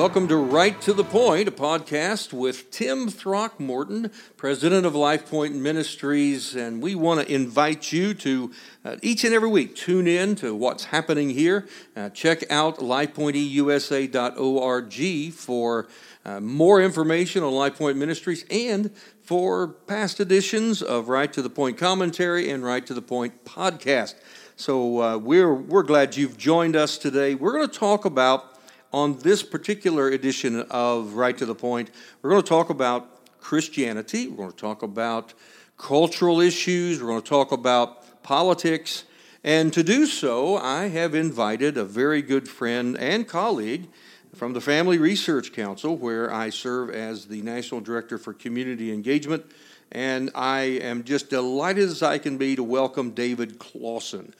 Welcome 0.00 0.28
to 0.28 0.36
Right 0.38 0.80
to 0.80 0.94
the 0.94 1.04
Point, 1.04 1.46
a 1.46 1.50
podcast 1.50 2.32
with 2.32 2.70
Tim 2.70 3.10
Throckmorton, 3.10 4.10
president 4.38 4.86
of 4.86 4.94
LifePoint 4.94 5.52
Ministries. 5.52 6.56
And 6.56 6.80
we 6.80 6.94
want 6.94 7.20
to 7.20 7.30
invite 7.30 7.92
you 7.92 8.14
to 8.14 8.50
uh, 8.82 8.96
each 9.02 9.24
and 9.24 9.34
every 9.34 9.50
week 9.50 9.76
tune 9.76 10.08
in 10.08 10.36
to 10.36 10.54
what's 10.54 10.84
happening 10.84 11.28
here. 11.28 11.68
Uh, 11.94 12.08
check 12.08 12.50
out 12.50 12.78
lifepointeusa.org 12.78 15.32
for 15.34 15.86
uh, 16.24 16.40
more 16.40 16.80
information 16.80 17.42
on 17.42 17.52
LifePoint 17.52 17.96
Ministries 17.96 18.46
and 18.50 18.90
for 19.20 19.68
past 19.68 20.18
editions 20.18 20.80
of 20.80 21.10
Right 21.10 21.30
to 21.30 21.42
the 21.42 21.50
Point 21.50 21.76
commentary 21.76 22.48
and 22.48 22.64
Right 22.64 22.86
to 22.86 22.94
the 22.94 23.02
Point 23.02 23.44
podcast. 23.44 24.14
So 24.56 25.02
uh, 25.02 25.18
we're, 25.18 25.52
we're 25.52 25.82
glad 25.82 26.16
you've 26.16 26.38
joined 26.38 26.74
us 26.74 26.96
today. 26.96 27.34
We're 27.34 27.52
going 27.52 27.68
to 27.68 27.78
talk 27.78 28.06
about 28.06 28.59
on 28.92 29.18
this 29.18 29.42
particular 29.42 30.08
edition 30.08 30.62
of 30.70 31.14
Right 31.14 31.36
to 31.38 31.46
the 31.46 31.54
Point, 31.54 31.90
we're 32.22 32.30
going 32.30 32.42
to 32.42 32.48
talk 32.48 32.70
about 32.70 33.40
Christianity, 33.40 34.28
we're 34.28 34.36
going 34.36 34.50
to 34.50 34.56
talk 34.56 34.82
about 34.82 35.32
cultural 35.78 36.40
issues, 36.40 37.00
we're 37.00 37.08
going 37.08 37.22
to 37.22 37.28
talk 37.28 37.52
about 37.52 38.22
politics. 38.22 39.04
And 39.42 39.72
to 39.72 39.82
do 39.82 40.06
so, 40.06 40.56
I 40.56 40.88
have 40.88 41.14
invited 41.14 41.76
a 41.76 41.84
very 41.84 42.20
good 42.20 42.48
friend 42.48 42.98
and 42.98 43.26
colleague 43.26 43.88
from 44.34 44.52
the 44.52 44.60
Family 44.60 44.98
Research 44.98 45.52
Council, 45.52 45.96
where 45.96 46.32
I 46.32 46.50
serve 46.50 46.90
as 46.90 47.26
the 47.26 47.42
National 47.42 47.80
Director 47.80 48.18
for 48.18 48.34
Community 48.34 48.92
Engagement. 48.92 49.44
And 49.92 50.30
I 50.34 50.60
am 50.60 51.04
just 51.04 51.30
delighted 51.30 51.84
as 51.84 52.02
I 52.02 52.18
can 52.18 52.38
be 52.38 52.54
to 52.54 52.62
welcome 52.62 53.10
David 53.10 53.58
Closson. 53.58 54.32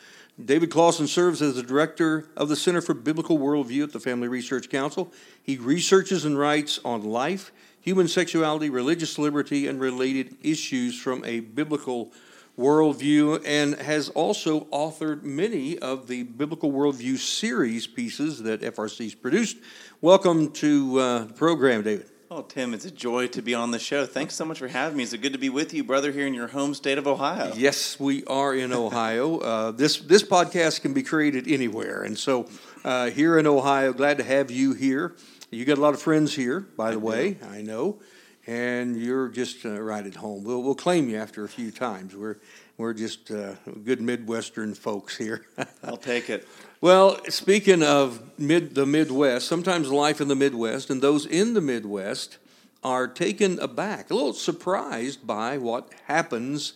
David 0.45 0.71
Closson 0.71 1.07
serves 1.07 1.43
as 1.43 1.57
the 1.57 1.63
director 1.63 2.27
of 2.37 2.49
the 2.49 2.57
Center 2.57 2.81
for 2.81 2.95
Biblical 2.95 3.39
Worldview 3.39 3.85
at 3.85 3.93
the 3.93 4.01
Family 4.01 4.29
Research 4.29 4.71
Council. 4.71 5.13
He 5.43 5.57
researches 5.57 6.25
and 6.25 6.39
writes 6.39 6.81
on 6.85 7.03
life, 7.03 7.53
human 7.81 8.09
sexuality, 8.09 8.71
religious 8.71 9.19
liberty, 9.19 9.67
and 9.67 9.81
related 9.81 10.37
issues 10.43 11.01
from 11.01 11.25
a 11.25 11.41
biblical 11.41 12.13
worldview, 12.59 13.43
and 13.45 13.75
has 13.77 14.09
also 14.11 14.65
authored 14.67 15.23
many 15.23 15.79
of 15.79 16.07
the 16.07 16.23
Biblical 16.25 16.73
Worldview 16.73 17.19
series 17.19 17.87
pieces 17.87 18.43
that 18.43 18.61
FRC's 18.61 19.15
produced. 19.15 19.59
Welcome 20.01 20.53
to 20.53 20.99
uh, 20.99 21.25
the 21.25 21.33
program, 21.33 21.83
David. 21.83 22.09
Oh, 22.33 22.43
Tim, 22.43 22.75
it's 22.75 22.85
a 22.85 22.93
joy 22.93 23.27
to 23.27 23.43
be 23.43 23.55
on 23.55 23.73
the 23.73 23.81
show. 23.81 24.07
Thanks 24.07 24.37
so 24.37 24.45
much 24.45 24.61
for 24.61 24.69
having 24.69 24.97
me. 24.97 25.03
It's 25.03 25.13
good 25.17 25.33
to 25.33 25.39
be 25.39 25.49
with 25.49 25.75
you, 25.75 25.83
brother, 25.83 26.13
here 26.13 26.29
in 26.29 26.33
your 26.33 26.47
home 26.47 26.75
state 26.75 26.97
of 26.97 27.09
Ohio. 27.09 27.53
Yes, 27.57 27.99
we 27.99 28.23
are 28.27 28.55
in 28.55 28.73
Ohio. 28.73 29.39
uh, 29.39 29.71
this 29.73 29.99
this 29.99 30.23
podcast 30.23 30.81
can 30.81 30.93
be 30.93 31.03
created 31.03 31.49
anywhere, 31.49 32.05
and 32.05 32.17
so 32.17 32.49
uh, 32.85 33.11
here 33.11 33.37
in 33.37 33.49
Ohio, 33.49 33.93
glad 33.93 34.19
to 34.19 34.23
have 34.23 34.49
you 34.49 34.75
here. 34.75 35.17
You 35.51 35.65
got 35.65 35.77
a 35.77 35.81
lot 35.81 35.93
of 35.93 36.01
friends 36.01 36.33
here, 36.33 36.61
by 36.61 36.93
the 36.93 36.99
I 36.99 37.03
way. 37.03 37.31
Do. 37.33 37.47
I 37.47 37.63
know, 37.63 37.99
and 38.47 38.97
you're 38.97 39.27
just 39.29 39.67
uh, 39.67 39.83
right 39.83 40.07
at 40.07 40.15
home. 40.15 40.45
We'll 40.45 40.63
we'll 40.63 40.77
claim 40.77 41.09
you 41.09 41.17
after 41.17 41.43
a 41.43 41.49
few 41.49 41.73
times. 41.73 42.15
We're 42.15 42.37
we're 42.77 42.95
just 42.95 43.33
uh, 43.33 43.55
good 43.85 44.01
Midwestern 44.01 44.75
folks 44.75 45.17
here. 45.17 45.47
I'll 45.83 45.97
take 45.97 46.31
it. 46.31 46.47
Well, 46.83 47.21
speaking 47.29 47.83
of 47.83 48.23
mid, 48.39 48.75
the 48.75 48.87
Midwest, 48.87 49.47
sometimes 49.47 49.91
life 49.91 50.19
in 50.19 50.29
the 50.29 50.35
Midwest, 50.35 50.89
and 50.89 51.03
those 51.03 51.27
in 51.27 51.53
the 51.53 51.61
Midwest 51.61 52.39
are 52.83 53.07
taken 53.07 53.59
aback, 53.59 54.11
a 54.11 54.15
little 54.15 54.33
surprised 54.33 55.27
by 55.27 55.59
what 55.59 55.93
happens, 56.07 56.73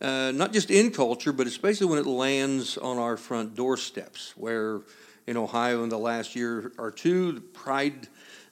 uh, 0.00 0.30
not 0.32 0.52
just 0.52 0.70
in 0.70 0.92
culture, 0.92 1.32
but 1.32 1.48
especially 1.48 1.88
when 1.88 1.98
it 1.98 2.06
lands 2.06 2.78
on 2.78 2.98
our 2.98 3.16
front 3.16 3.56
doorsteps, 3.56 4.34
where 4.36 4.82
in 5.26 5.36
Ohio 5.36 5.82
in 5.82 5.88
the 5.88 5.98
last 5.98 6.36
year 6.36 6.70
or 6.78 6.92
two, 6.92 7.32
the 7.32 7.40
pride 7.40 8.06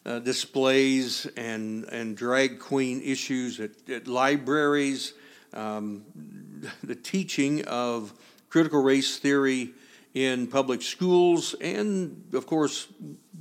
uh, 0.04 0.18
displays 0.18 1.26
and, 1.36 1.84
and 1.92 2.16
drag 2.16 2.58
queen 2.58 3.00
issues 3.02 3.60
at, 3.60 3.70
at 3.88 4.08
libraries, 4.08 5.12
um, 5.54 6.02
the 6.82 6.96
teaching 6.96 7.64
of 7.66 8.12
critical 8.48 8.82
race 8.82 9.16
theory 9.18 9.74
in 10.26 10.48
public 10.48 10.82
schools 10.82 11.54
and, 11.60 12.24
of 12.32 12.44
course, 12.44 12.88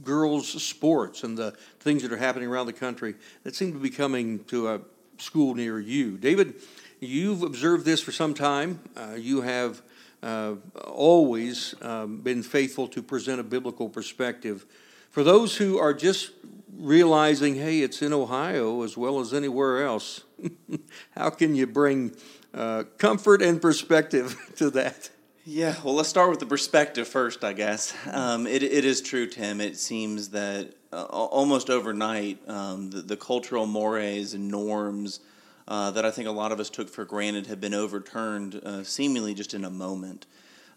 girls' 0.03 0.61
sports 0.61 1.23
and 1.23 1.35
the 1.35 1.51
things 1.79 2.03
that 2.03 2.11
are 2.11 2.17
happening 2.17 2.47
around 2.47 2.67
the 2.67 2.73
country 2.73 3.15
that 3.43 3.55
seem 3.55 3.73
to 3.73 3.79
be 3.79 3.89
coming 3.89 4.43
to 4.45 4.67
a 4.69 4.81
school 5.17 5.55
near 5.55 5.79
you. 5.79 6.17
David, 6.17 6.53
you've 6.99 7.41
observed 7.41 7.83
this 7.83 8.01
for 8.01 8.11
some 8.11 8.35
time. 8.35 8.79
Uh, 8.95 9.15
you 9.17 9.41
have 9.41 9.81
uh, 10.21 10.53
always 10.85 11.73
um, 11.81 12.21
been 12.21 12.43
faithful 12.43 12.87
to 12.89 13.01
present 13.01 13.39
a 13.39 13.43
biblical 13.43 13.89
perspective. 13.89 14.65
For 15.09 15.23
those 15.23 15.57
who 15.57 15.79
are 15.79 15.95
just 15.95 16.31
realizing, 16.77 17.55
hey, 17.55 17.81
it's 17.81 18.03
in 18.03 18.13
Ohio 18.13 18.83
as 18.83 18.95
well 18.95 19.19
as 19.19 19.33
anywhere 19.33 19.83
else, 19.83 20.21
how 21.15 21.31
can 21.31 21.55
you 21.55 21.65
bring 21.65 22.15
uh, 22.53 22.83
comfort 22.99 23.41
and 23.41 23.59
perspective 23.59 24.35
to 24.57 24.69
that? 24.71 25.09
Yeah, 25.49 25.75
well, 25.81 25.93
let's 25.93 26.09
start 26.09 26.29
with 26.29 26.41
the 26.41 26.45
perspective 26.45 27.07
first, 27.07 27.45
I 27.45 27.53
guess. 27.53 27.93
Um, 28.11 28.45
it, 28.45 28.63
it 28.63 28.83
is 28.83 28.99
true, 28.99 29.25
Tim. 29.25 29.61
It 29.61 29.77
seems 29.77 30.27
that 30.31 30.73
uh, 30.91 31.03
almost 31.03 31.69
overnight, 31.69 32.39
um, 32.49 32.89
the, 32.89 33.01
the, 33.01 33.15
cultural 33.15 33.65
mores 33.65 34.33
and 34.33 34.49
norms 34.49 35.21
uh, 35.69 35.91
that 35.91 36.03
I 36.03 36.11
think 36.11 36.27
a 36.27 36.31
lot 36.31 36.51
of 36.51 36.59
us 36.59 36.69
took 36.69 36.89
for 36.89 37.05
granted 37.05 37.47
have 37.47 37.61
been 37.61 37.73
overturned 37.73 38.55
uh, 38.55 38.83
seemingly 38.83 39.33
just 39.33 39.53
in 39.53 39.63
a 39.63 39.69
moment. 39.69 40.25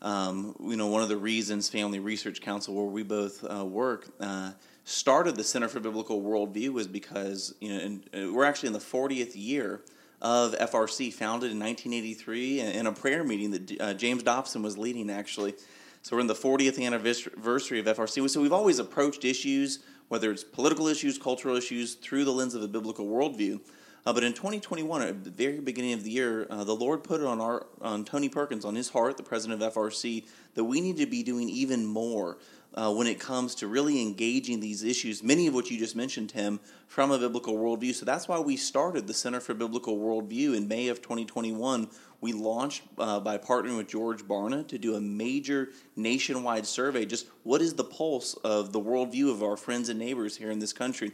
Um, 0.03 0.55
you 0.61 0.77
know, 0.77 0.87
one 0.87 1.03
of 1.03 1.09
the 1.09 1.17
reasons 1.17 1.69
Family 1.69 1.99
Research 1.99 2.41
Council, 2.41 2.73
where 2.73 2.85
we 2.85 3.03
both 3.03 3.45
uh, 3.53 3.65
work, 3.65 4.07
uh, 4.21 4.53
started 4.85 5.35
the 5.35 5.43
Center 5.43 5.67
for 5.67 5.81
Biblical 5.81 6.23
Worldview 6.23 6.69
was 6.69 6.87
because, 6.87 7.57
you 7.61 7.71
know, 7.77 7.99
uh, 8.15 8.33
we're 8.33 8.45
actually 8.45 8.69
in 8.69 8.75
the 8.75 8.79
40th 8.79 9.33
year 9.35 9.81
of 10.21 10.53
FRC, 10.53 11.13
founded 11.13 11.51
in 11.51 11.59
1983 11.59 12.61
in 12.61 12.87
a 12.87 12.93
prayer 12.93 13.25
meeting 13.25 13.51
that 13.51 13.81
uh, 13.81 13.95
James 13.95 14.23
Dobson 14.23 14.63
was 14.63 14.77
leading, 14.77 15.11
actually. 15.11 15.55
So 16.03 16.17
we're 16.17 16.21
in 16.21 16.27
the 16.27 16.35
40th 16.35 16.83
anniversary 16.83 17.81
of 17.81 17.87
FRC. 17.87 18.29
So 18.31 18.41
we've 18.41 18.53
always 18.53 18.79
approached 18.79 19.25
issues, 19.25 19.81
whether 20.09 20.31
it's 20.31 20.45
political 20.45 20.89
issues, 20.89 21.19
cultural 21.19 21.57
issues, 21.57 21.95
through 21.95 22.25
the 22.25 22.33
lens 22.33 22.55
of 22.55 22.63
a 22.63 22.69
biblical 22.69 23.07
worldview. 23.07 23.61
Uh, 24.07 24.13
but 24.15 24.25
in 24.25 24.33
2021, 24.33 25.03
at 25.03 25.25
the 25.25 25.31
very 25.31 25.61
beginning 25.61 25.93
of 25.93 26.05
the 26.05 26.11
year, 26.11 26.47
uh, 26.49 26.65
the 26.65 26.75
Lord 26.75 27.05
put 27.05 27.21
it 27.21 27.27
on 27.27 27.39
our 27.41 27.67
on 27.83 28.05
Tony 28.05 28.31
Perkins 28.31 28.65
on 28.65 28.75
his 28.75 28.89
heart, 28.89 29.19
the 29.19 29.23
president 29.23 29.63
of 29.63 29.75
FRC, 29.75 30.25
that 30.55 30.65
we 30.65 30.81
need 30.81 30.97
to 30.97 31.07
be 31.07 31.23
doing 31.23 31.51
even 31.51 31.85
more 31.85 32.39
uh, 32.75 32.93
when 32.93 33.07
it 33.07 33.19
comes 33.19 33.55
to 33.57 33.67
really 33.67 34.01
engaging 34.01 34.61
these 34.61 34.85
issues, 34.85 35.23
many 35.23 35.47
of 35.47 35.55
which 35.55 35.71
you 35.71 35.79
just 35.79 35.97
mentioned, 35.97 36.31
Tim, 36.31 36.61
from 36.87 37.11
a 37.11 37.19
biblical 37.19 37.55
worldview. 37.55 37.95
So 37.95 38.05
that's 38.05 38.29
why 38.29 38.39
we 38.39 38.57
started 38.57 39.07
the 39.07 39.15
Center 39.15 39.41
for 39.41 39.55
Biblical 39.55 39.99
Worldview 39.99 40.57
in 40.57 40.69
May 40.69 40.89
of 40.89 41.03
2021. 41.03 41.89
We 42.21 42.33
launched 42.33 42.83
uh, 42.99 43.19
by 43.21 43.39
partnering 43.39 43.77
with 43.77 43.89
George 43.89 44.23
Barna 44.23 44.67
to 44.69 44.79
do 44.79 44.95
a 44.95 45.01
major 45.01 45.71
nationwide 45.97 46.67
survey. 46.67 47.07
Just 47.07 47.27
what 47.43 47.61
is 47.61 47.75
the 47.75 47.85
pulse 47.85 48.35
of 48.45 48.73
the 48.73 48.81
worldview 48.81 49.31
of 49.31 49.43
our 49.43 49.57
friends 49.57 49.89
and 49.89 49.99
neighbors 49.99 50.37
here 50.37 50.51
in 50.51 50.59
this 50.59 50.73
country? 50.73 51.13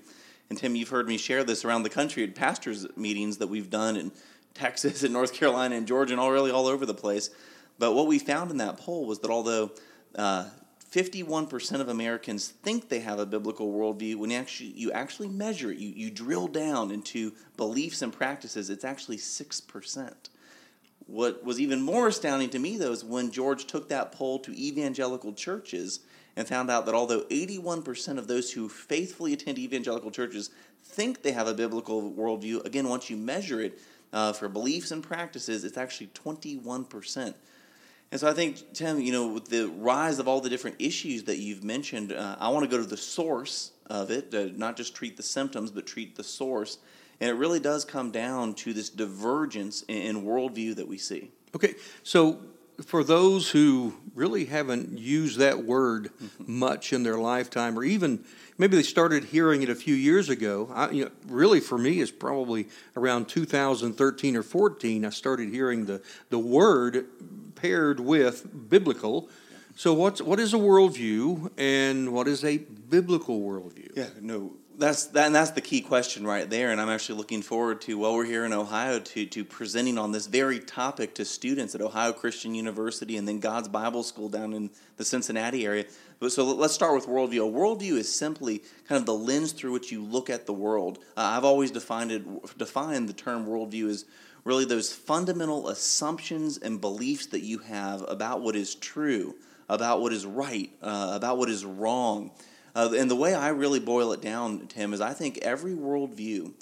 And 0.51 0.59
Tim, 0.59 0.77
you've 0.77 0.91
heard 0.91 1.09
me 1.09 1.17
share 1.17 1.43
this 1.43 1.65
around 1.65 1.83
the 1.83 1.91
country 1.91 2.23
at 2.23 2.35
pastors' 2.35 2.87
meetings 2.97 3.39
that 3.39 3.49
we've 3.49 3.71
done 3.71 3.97
in 3.97 4.13
Texas 4.55 5.03
and 5.03 5.13
North 5.13 5.33
Carolina 5.33 5.77
and 5.77 5.87
Georgia 5.87 6.13
and 6.13 6.21
all 6.21 6.33
really 6.33 6.51
all 6.51 6.67
over 6.67 6.87
the 6.87 6.95
place. 6.95 7.31
But 7.79 7.93
what 7.93 8.07
we 8.07 8.19
found 8.19 8.51
in 8.51 8.59
that 8.59 8.79
poll 8.79 9.07
was 9.07 9.19
that 9.21 9.31
although 9.31 9.73
uh, 10.15 10.49
51% 10.97 11.81
of 11.83 11.91
Americans 11.91 12.49
think 12.49 12.89
they 12.89 13.01
have 13.01 13.19
a 13.19 13.27
biblical 13.27 13.71
worldview. 13.71 14.17
When 14.17 14.31
you 14.31 14.39
actually, 14.39 14.71
you 14.71 14.91
actually 14.93 15.29
measure 15.29 15.71
it, 15.71 15.77
you, 15.77 15.91
you 15.91 16.11
drill 16.11 16.49
down 16.49 16.91
into 16.91 17.35
beliefs 17.59 18.01
and 18.01 18.11
practices, 18.11 18.71
it's 18.71 18.85
actually 18.85 19.19
6%. 19.19 20.15
What 21.07 21.45
was 21.45 21.61
even 21.61 21.83
more 21.83 22.09
astounding 22.09 22.49
to 22.49 22.59
me, 22.59 22.79
though, 22.79 22.93
is 22.93 23.05
when 23.05 23.31
George 23.31 23.67
took 23.67 23.91
that 23.91 24.11
poll 24.11 24.39
to 24.39 24.59
evangelical 24.59 25.35
churches 25.35 26.01
and 26.35 26.49
found 26.49 26.71
out 26.71 26.87
that 26.87 26.95
although 26.95 27.25
81% 27.25 28.17
of 28.17 28.27
those 28.27 28.53
who 28.53 28.67
faithfully 28.67 29.35
attend 29.35 29.59
evangelical 29.59 30.11
churches 30.11 30.49
think 30.83 31.21
they 31.21 31.33
have 31.33 31.47
a 31.47 31.53
biblical 31.53 32.11
worldview, 32.11 32.65
again, 32.65 32.89
once 32.89 33.11
you 33.11 33.19
measure 33.19 33.61
it 33.61 33.79
uh, 34.15 34.33
for 34.33 34.49
beliefs 34.49 34.93
and 34.93 35.03
practices, 35.03 35.63
it's 35.63 35.77
actually 35.77 36.07
21%. 36.09 37.35
And 38.13 38.21
so 38.21 38.29
I 38.29 38.35
think, 38.35 38.73
Tim, 38.73 39.01
you 39.01 39.13
know, 39.13 39.27
with 39.29 39.47
the 39.47 39.69
rise 39.79 40.19
of 40.19 40.29
all 40.29 40.41
the 40.41 40.49
different 40.49 40.77
issues 40.79 41.25
that 41.25 41.39
you've 41.39 41.65
mentioned, 41.65 42.13
uh, 42.13 42.37
I 42.39 42.49
want 42.51 42.65
to 42.65 42.71
go 42.71 42.81
to 42.81 42.89
the 42.89 42.97
source 42.97 43.73
of 43.87 44.11
it, 44.11 44.33
uh, 44.33 44.49
not 44.55 44.77
just 44.77 44.95
treat 44.95 45.17
the 45.17 45.23
symptoms, 45.23 45.71
but 45.71 45.87
treat 45.87 46.17
the 46.17 46.25
source. 46.25 46.79
And 47.21 47.31
it 47.31 47.35
really 47.35 47.61
does 47.61 47.85
come 47.85 48.11
down 48.11 48.55
to 48.55 48.73
this 48.73 48.91
divergence 48.91 49.83
in, 49.83 49.97
in 49.97 50.23
worldview 50.23 50.77
that 50.77 50.87
we 50.87 50.99
see. 50.99 51.31
Okay, 51.55 51.75
so 52.03 52.41
for 52.85 53.03
those 53.03 53.51
who 53.51 53.95
really 54.15 54.45
haven't 54.45 54.99
used 54.99 55.39
that 55.39 55.65
word 55.65 56.11
mm-hmm. 56.23 56.59
much 56.59 56.93
in 56.93 57.03
their 57.03 57.19
lifetime, 57.19 57.79
or 57.79 57.85
even 57.85 58.23
maybe 58.59 58.77
they 58.77 58.83
started 58.83 59.25
hearing 59.25 59.63
it 59.63 59.71
a 59.71 59.75
few 59.75 59.95
years 59.95 60.29
ago, 60.29 60.71
I, 60.73 60.91
you 60.91 61.05
know, 61.07 61.11
really 61.29 61.61
for 61.61 61.79
me, 61.79 62.01
it's 62.01 62.11
probably 62.11 62.69
around 62.97 63.29
2013 63.29 64.37
or 64.37 64.43
14. 64.43 65.05
I 65.05 65.11
started 65.11 65.49
hearing 65.49 65.87
the 65.87 66.03
the 66.29 66.39
word 66.39 67.07
paired 67.57 68.01
with 68.01 68.69
biblical 68.69 69.29
So, 69.79 69.93
what's, 69.93 70.23
what 70.23 70.41
is 70.41 70.55
a 70.55 70.57
worldview 70.57 71.51
and 71.59 72.15
what 72.15 72.29
is 72.29 72.43
a 72.45 72.57
biblical 72.59 73.41
worldview? 73.41 73.95
Yeah, 73.95 74.09
no, 74.23 74.55
that's 74.79 75.07
that, 75.09 75.27
and 75.27 75.35
that's 75.35 75.51
the 75.51 75.61
key 75.61 75.83
question 75.83 76.27
right 76.27 76.49
there. 76.49 76.71
And 76.71 76.81
I'm 76.81 76.89
actually 76.89 77.19
looking 77.19 77.43
forward 77.43 77.83
to 77.83 77.99
while 77.99 78.15
we're 78.15 78.25
here 78.25 78.47
in 78.47 78.55
Ohio 78.55 79.01
to 79.01 79.27
to 79.27 79.45
presenting 79.45 79.99
on 79.99 80.13
this 80.13 80.27
very 80.27 80.61
topic 80.61 81.15
to 81.17 81.27
students 81.27 81.75
at 81.75 81.83
Ohio 81.83 82.13
Christian 82.13 82.55
University 82.55 83.19
and 83.19 83.27
then 83.29 83.39
God's 83.39 83.69
Bible 83.69 84.03
School 84.03 84.31
down 84.31 84.55
in 84.55 84.71
the 84.97 85.05
Cincinnati 85.05 85.67
area. 85.67 85.85
But 86.21 86.33
so 86.33 86.45
let's 86.45 86.73
start 86.73 86.95
with 86.95 87.07
worldview. 87.07 87.47
A 87.47 87.53
worldview 87.53 87.99
is 87.99 88.13
simply 88.13 88.63
kind 88.89 88.99
of 88.99 89.05
the 89.05 89.15
lens 89.15 89.53
through 89.53 89.73
which 89.73 89.93
you 89.93 90.03
look 90.03 90.31
at 90.31 90.47
the 90.47 90.55
world. 90.55 90.99
Uh, 91.17 91.21
I've 91.37 91.45
always 91.45 91.71
defined 91.71 92.13
it 92.13 92.25
defined 92.57 93.11
the 93.11 93.13
term 93.13 93.47
worldview 93.47 93.91
as 93.91 94.07
really 94.47 94.65
those 94.65 94.93
fundamental 94.93 95.69
assumptions 95.69 96.57
and 96.59 96.81
beliefs 96.81 97.27
that 97.27 97.41
you 97.41 97.59
have 97.59 98.05
about 98.09 98.43
what 98.43 98.55
is 98.55 98.77
true, 98.77 99.35
about 99.69 100.01
what 100.01 100.13
is 100.13 100.25
right, 100.25 100.71
uh, 100.81 101.11
about 101.15 101.37
what 101.37 101.51
is 101.51 101.65
wrong. 101.65 102.31
Uh, 102.73 102.91
and 102.97 103.11
the 103.11 103.17
way 103.17 103.35
I 103.35 103.49
really 103.49 103.81
boil 103.81 104.13
it 104.13 104.23
down, 104.23 104.69
Tim, 104.69 104.95
is 104.95 105.01
I 105.01 105.15
think 105.15 105.39
every 105.39 105.73
worldview, 105.73 106.53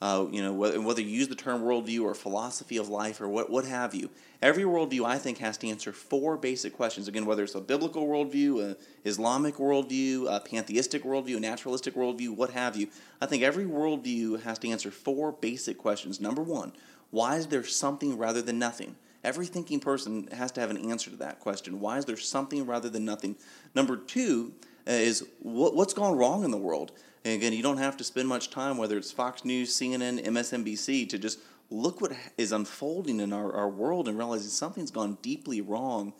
uh, 0.00 0.24
you 0.30 0.40
know, 0.40 0.54
whether, 0.54 1.02
you 1.02 1.08
use 1.08 1.28
the 1.28 1.34
term 1.34 1.60
worldview 1.60 2.02
or 2.04 2.14
philosophy 2.14 2.78
of 2.78 2.88
life 2.88 3.20
or 3.20 3.28
what, 3.28 3.50
what 3.50 3.66
have 3.66 3.94
you, 3.94 4.08
every 4.40 4.62
worldview 4.62 5.04
I 5.04 5.18
think 5.18 5.36
has 5.38 5.58
to 5.58 5.68
answer 5.68 5.92
four 5.92 6.38
basic 6.38 6.72
questions. 6.72 7.08
Again, 7.08 7.26
whether 7.26 7.42
it's 7.42 7.54
a 7.54 7.60
biblical 7.60 8.06
worldview, 8.06 8.70
an 8.70 8.76
Islamic 9.04 9.56
worldview, 9.56 10.34
a 10.34 10.40
pantheistic 10.40 11.04
worldview, 11.04 11.36
a 11.36 11.40
naturalistic 11.40 11.94
worldview, 11.94 12.34
what 12.34 12.50
have 12.50 12.74
you, 12.74 12.88
I 13.20 13.26
think 13.26 13.42
every 13.42 13.66
worldview 13.66 14.40
has 14.44 14.58
to 14.60 14.70
answer 14.70 14.90
four 14.90 15.32
basic 15.32 15.76
questions. 15.76 16.22
Number 16.22 16.42
one, 16.42 16.72
why 17.14 17.36
is 17.36 17.46
there 17.46 17.62
something 17.62 18.18
rather 18.18 18.42
than 18.42 18.58
nothing? 18.58 18.96
Every 19.22 19.46
thinking 19.46 19.78
person 19.78 20.28
has 20.32 20.50
to 20.52 20.60
have 20.60 20.70
an 20.70 20.90
answer 20.90 21.10
to 21.10 21.16
that 21.18 21.38
question. 21.38 21.80
Why 21.80 21.96
is 21.96 22.04
there 22.04 22.16
something 22.16 22.66
rather 22.66 22.90
than 22.90 23.04
nothing? 23.04 23.36
Number 23.74 23.96
two, 23.96 24.52
uh, 24.86 24.90
is 24.90 25.24
what, 25.38 25.76
what's 25.76 25.94
gone 25.94 26.18
wrong 26.18 26.44
in 26.44 26.50
the 26.50 26.58
world. 26.58 26.90
And 27.24 27.34
again, 27.34 27.52
you 27.52 27.62
don't 27.62 27.78
have 27.78 27.96
to 27.98 28.04
spend 28.04 28.28
much 28.28 28.50
time, 28.50 28.76
whether 28.76 28.98
it's 28.98 29.12
Fox 29.12 29.44
News, 29.44 29.74
CNN, 29.78 30.26
MSNBC, 30.26 31.08
to 31.08 31.18
just 31.18 31.38
look 31.70 32.00
what 32.00 32.12
is 32.36 32.50
unfolding 32.50 33.20
in 33.20 33.32
our, 33.32 33.50
our 33.54 33.68
world 33.68 34.08
and 34.08 34.18
realizing 34.18 34.50
something's 34.50 34.90
gone 34.90 35.16
deeply 35.22 35.60
wrong. 35.60 36.12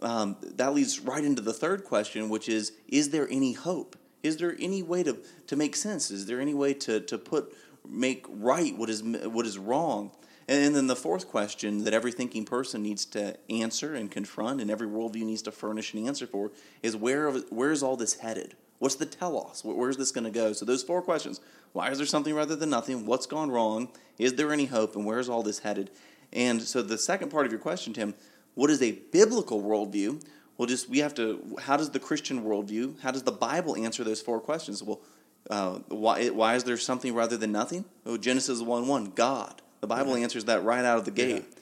Um, 0.00 0.36
that 0.40 0.72
leads 0.72 1.00
right 1.00 1.22
into 1.22 1.42
the 1.42 1.52
third 1.52 1.84
question, 1.84 2.30
which 2.30 2.48
is 2.48 2.72
Is 2.88 3.10
there 3.10 3.28
any 3.30 3.52
hope? 3.52 3.94
Is 4.22 4.38
there 4.38 4.56
any 4.58 4.82
way 4.82 5.02
to, 5.02 5.18
to 5.48 5.56
make 5.56 5.76
sense? 5.76 6.10
Is 6.10 6.26
there 6.26 6.40
any 6.40 6.54
way 6.54 6.74
to, 6.74 7.00
to 7.00 7.18
put 7.18 7.54
make 7.88 8.24
right 8.28 8.76
what 8.76 8.90
is 8.90 9.02
what 9.02 9.46
is 9.46 9.58
wrong? 9.58 10.10
And 10.50 10.74
then 10.74 10.88
the 10.88 10.96
fourth 10.96 11.28
question 11.28 11.84
that 11.84 11.94
every 11.94 12.10
thinking 12.10 12.44
person 12.44 12.82
needs 12.82 13.04
to 13.06 13.36
answer 13.48 13.94
and 13.94 14.10
confront, 14.10 14.60
and 14.60 14.68
every 14.68 14.88
worldview 14.88 15.22
needs 15.22 15.42
to 15.42 15.52
furnish 15.52 15.94
an 15.94 16.04
answer 16.08 16.26
for, 16.26 16.50
is 16.82 16.96
where 16.96 17.30
where 17.30 17.70
is 17.70 17.84
all 17.84 17.96
this 17.96 18.14
headed? 18.14 18.56
What's 18.80 18.96
the 18.96 19.06
telos? 19.06 19.62
Where's 19.64 19.96
this 19.96 20.10
going 20.10 20.24
to 20.24 20.30
go? 20.30 20.52
So 20.52 20.64
those 20.64 20.82
four 20.82 21.02
questions: 21.02 21.40
Why 21.72 21.90
is 21.92 21.98
there 21.98 22.06
something 22.06 22.34
rather 22.34 22.56
than 22.56 22.68
nothing? 22.68 23.06
What's 23.06 23.26
gone 23.26 23.48
wrong? 23.48 23.90
Is 24.18 24.34
there 24.34 24.52
any 24.52 24.64
hope? 24.64 24.96
And 24.96 25.06
where's 25.06 25.28
all 25.28 25.44
this 25.44 25.60
headed? 25.60 25.88
And 26.32 26.60
so 26.60 26.82
the 26.82 26.98
second 26.98 27.30
part 27.30 27.46
of 27.46 27.52
your 27.52 27.60
question, 27.60 27.92
Tim, 27.92 28.14
what 28.54 28.70
is 28.70 28.82
a 28.82 28.90
biblical 28.90 29.62
worldview? 29.62 30.20
Well, 30.58 30.66
just 30.66 30.88
we 30.90 30.98
have 30.98 31.14
to. 31.14 31.58
How 31.60 31.76
does 31.76 31.90
the 31.90 32.00
Christian 32.00 32.42
worldview? 32.42 32.98
How 33.02 33.12
does 33.12 33.22
the 33.22 33.30
Bible 33.30 33.76
answer 33.76 34.02
those 34.02 34.20
four 34.20 34.40
questions? 34.40 34.82
Well, 34.82 35.00
uh, 35.48 35.78
why 35.86 36.30
why 36.30 36.56
is 36.56 36.64
there 36.64 36.76
something 36.76 37.14
rather 37.14 37.36
than 37.36 37.52
nothing? 37.52 37.84
Oh, 38.04 38.16
Genesis 38.16 38.60
one 38.60 38.88
one, 38.88 39.12
God. 39.12 39.62
The 39.80 39.86
Bible 39.86 40.14
right. 40.14 40.22
answers 40.22 40.44
that 40.46 40.62
right 40.62 40.84
out 40.84 40.98
of 40.98 41.04
the 41.04 41.10
gate. 41.10 41.44
Yeah. 41.48 41.56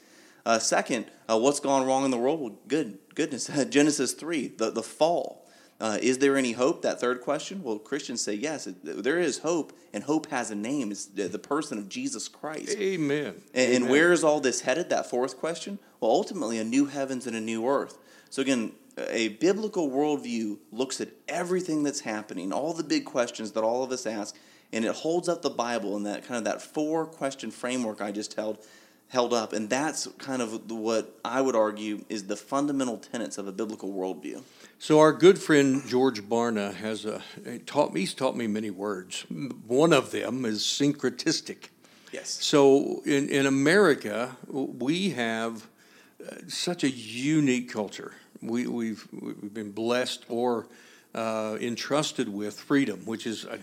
Uh, 0.45 0.59
second, 0.59 1.05
uh, 1.29 1.37
what's 1.37 1.59
gone 1.59 1.85
wrong 1.85 2.05
in 2.05 2.11
the 2.11 2.17
world? 2.17 2.41
Well, 2.41 2.55
good 2.67 2.97
goodness. 3.15 3.49
Genesis 3.69 4.13
3, 4.13 4.47
the, 4.57 4.71
the 4.71 4.83
fall. 4.83 5.45
Uh, 5.79 5.97
is 6.01 6.17
there 6.17 6.35
any 6.35 6.51
hope? 6.51 6.81
That 6.81 6.99
third 6.99 7.21
question? 7.21 7.63
Well, 7.63 7.79
Christians 7.79 8.21
say 8.21 8.33
yes, 8.33 8.67
there 8.83 9.17
is 9.17 9.39
hope, 9.39 9.71
and 9.93 10.03
hope 10.03 10.27
has 10.29 10.51
a 10.51 10.55
name. 10.55 10.91
It's 10.91 11.05
the 11.05 11.39
person 11.39 11.77
of 11.77 11.87
Jesus 11.87 12.27
Christ. 12.27 12.75
Amen. 12.77 13.35
And, 13.53 13.69
Amen. 13.69 13.75
and 13.83 13.89
where 13.89 14.11
is 14.11 14.23
all 14.23 14.41
this 14.41 14.61
headed? 14.61 14.89
That 14.89 15.09
fourth 15.09 15.37
question? 15.37 15.79
Well, 16.01 16.11
ultimately, 16.11 16.57
a 16.57 16.65
new 16.65 16.87
heavens 16.87 17.27
and 17.27 17.35
a 17.35 17.39
new 17.39 17.65
earth. 17.65 17.97
So, 18.29 18.41
again, 18.41 18.73
a 18.97 19.29
biblical 19.29 19.89
worldview 19.89 20.57
looks 20.71 20.99
at 20.99 21.09
everything 21.29 21.83
that's 21.83 22.01
happening, 22.01 22.51
all 22.51 22.73
the 22.73 22.83
big 22.83 23.05
questions 23.05 23.53
that 23.53 23.63
all 23.63 23.81
of 23.81 23.91
us 23.91 24.05
ask, 24.05 24.35
and 24.71 24.85
it 24.85 24.95
holds 24.95 25.27
up 25.27 25.41
the 25.41 25.49
Bible 25.49 25.95
in 25.97 26.03
that 26.03 26.25
kind 26.25 26.37
of 26.37 26.43
that 26.45 26.61
four 26.61 27.05
question 27.05 27.51
framework 27.51 28.01
I 28.01 28.11
just 28.11 28.35
held 28.35 28.59
held 29.09 29.33
up, 29.33 29.53
and 29.53 29.69
that's 29.69 30.07
kind 30.19 30.41
of 30.41 30.69
what 30.71 31.19
I 31.25 31.41
would 31.41 31.55
argue 31.55 32.05
is 32.09 32.27
the 32.27 32.35
fundamental 32.35 32.97
tenets 32.97 33.37
of 33.39 33.47
a 33.47 33.51
biblical 33.51 33.91
worldview. 33.91 34.43
So 34.77 34.99
our 34.99 35.11
good 35.11 35.39
friend 35.39 35.85
George 35.87 36.21
Barna 36.21 36.73
has 36.75 37.05
a, 37.05 37.21
taught 37.65 37.93
me. 37.93 38.01
He's 38.01 38.13
taught 38.13 38.37
me 38.37 38.47
many 38.47 38.69
words. 38.69 39.25
One 39.67 39.93
of 39.93 40.11
them 40.11 40.45
is 40.45 40.61
syncretistic. 40.61 41.69
Yes. 42.11 42.29
So 42.29 43.01
in 43.05 43.29
in 43.29 43.45
America, 43.45 44.37
we 44.47 45.09
have 45.11 45.67
uh, 46.25 46.35
such 46.47 46.83
a 46.83 46.89
unique 46.89 47.71
culture. 47.71 48.13
We 48.41 48.67
we've 48.67 49.07
we've 49.11 49.53
been 49.53 49.71
blessed 49.71 50.25
or 50.29 50.67
uh, 51.13 51.57
entrusted 51.59 52.29
with 52.29 52.59
freedom, 52.59 53.01
which 53.05 53.25
is 53.27 53.43
a 53.43 53.59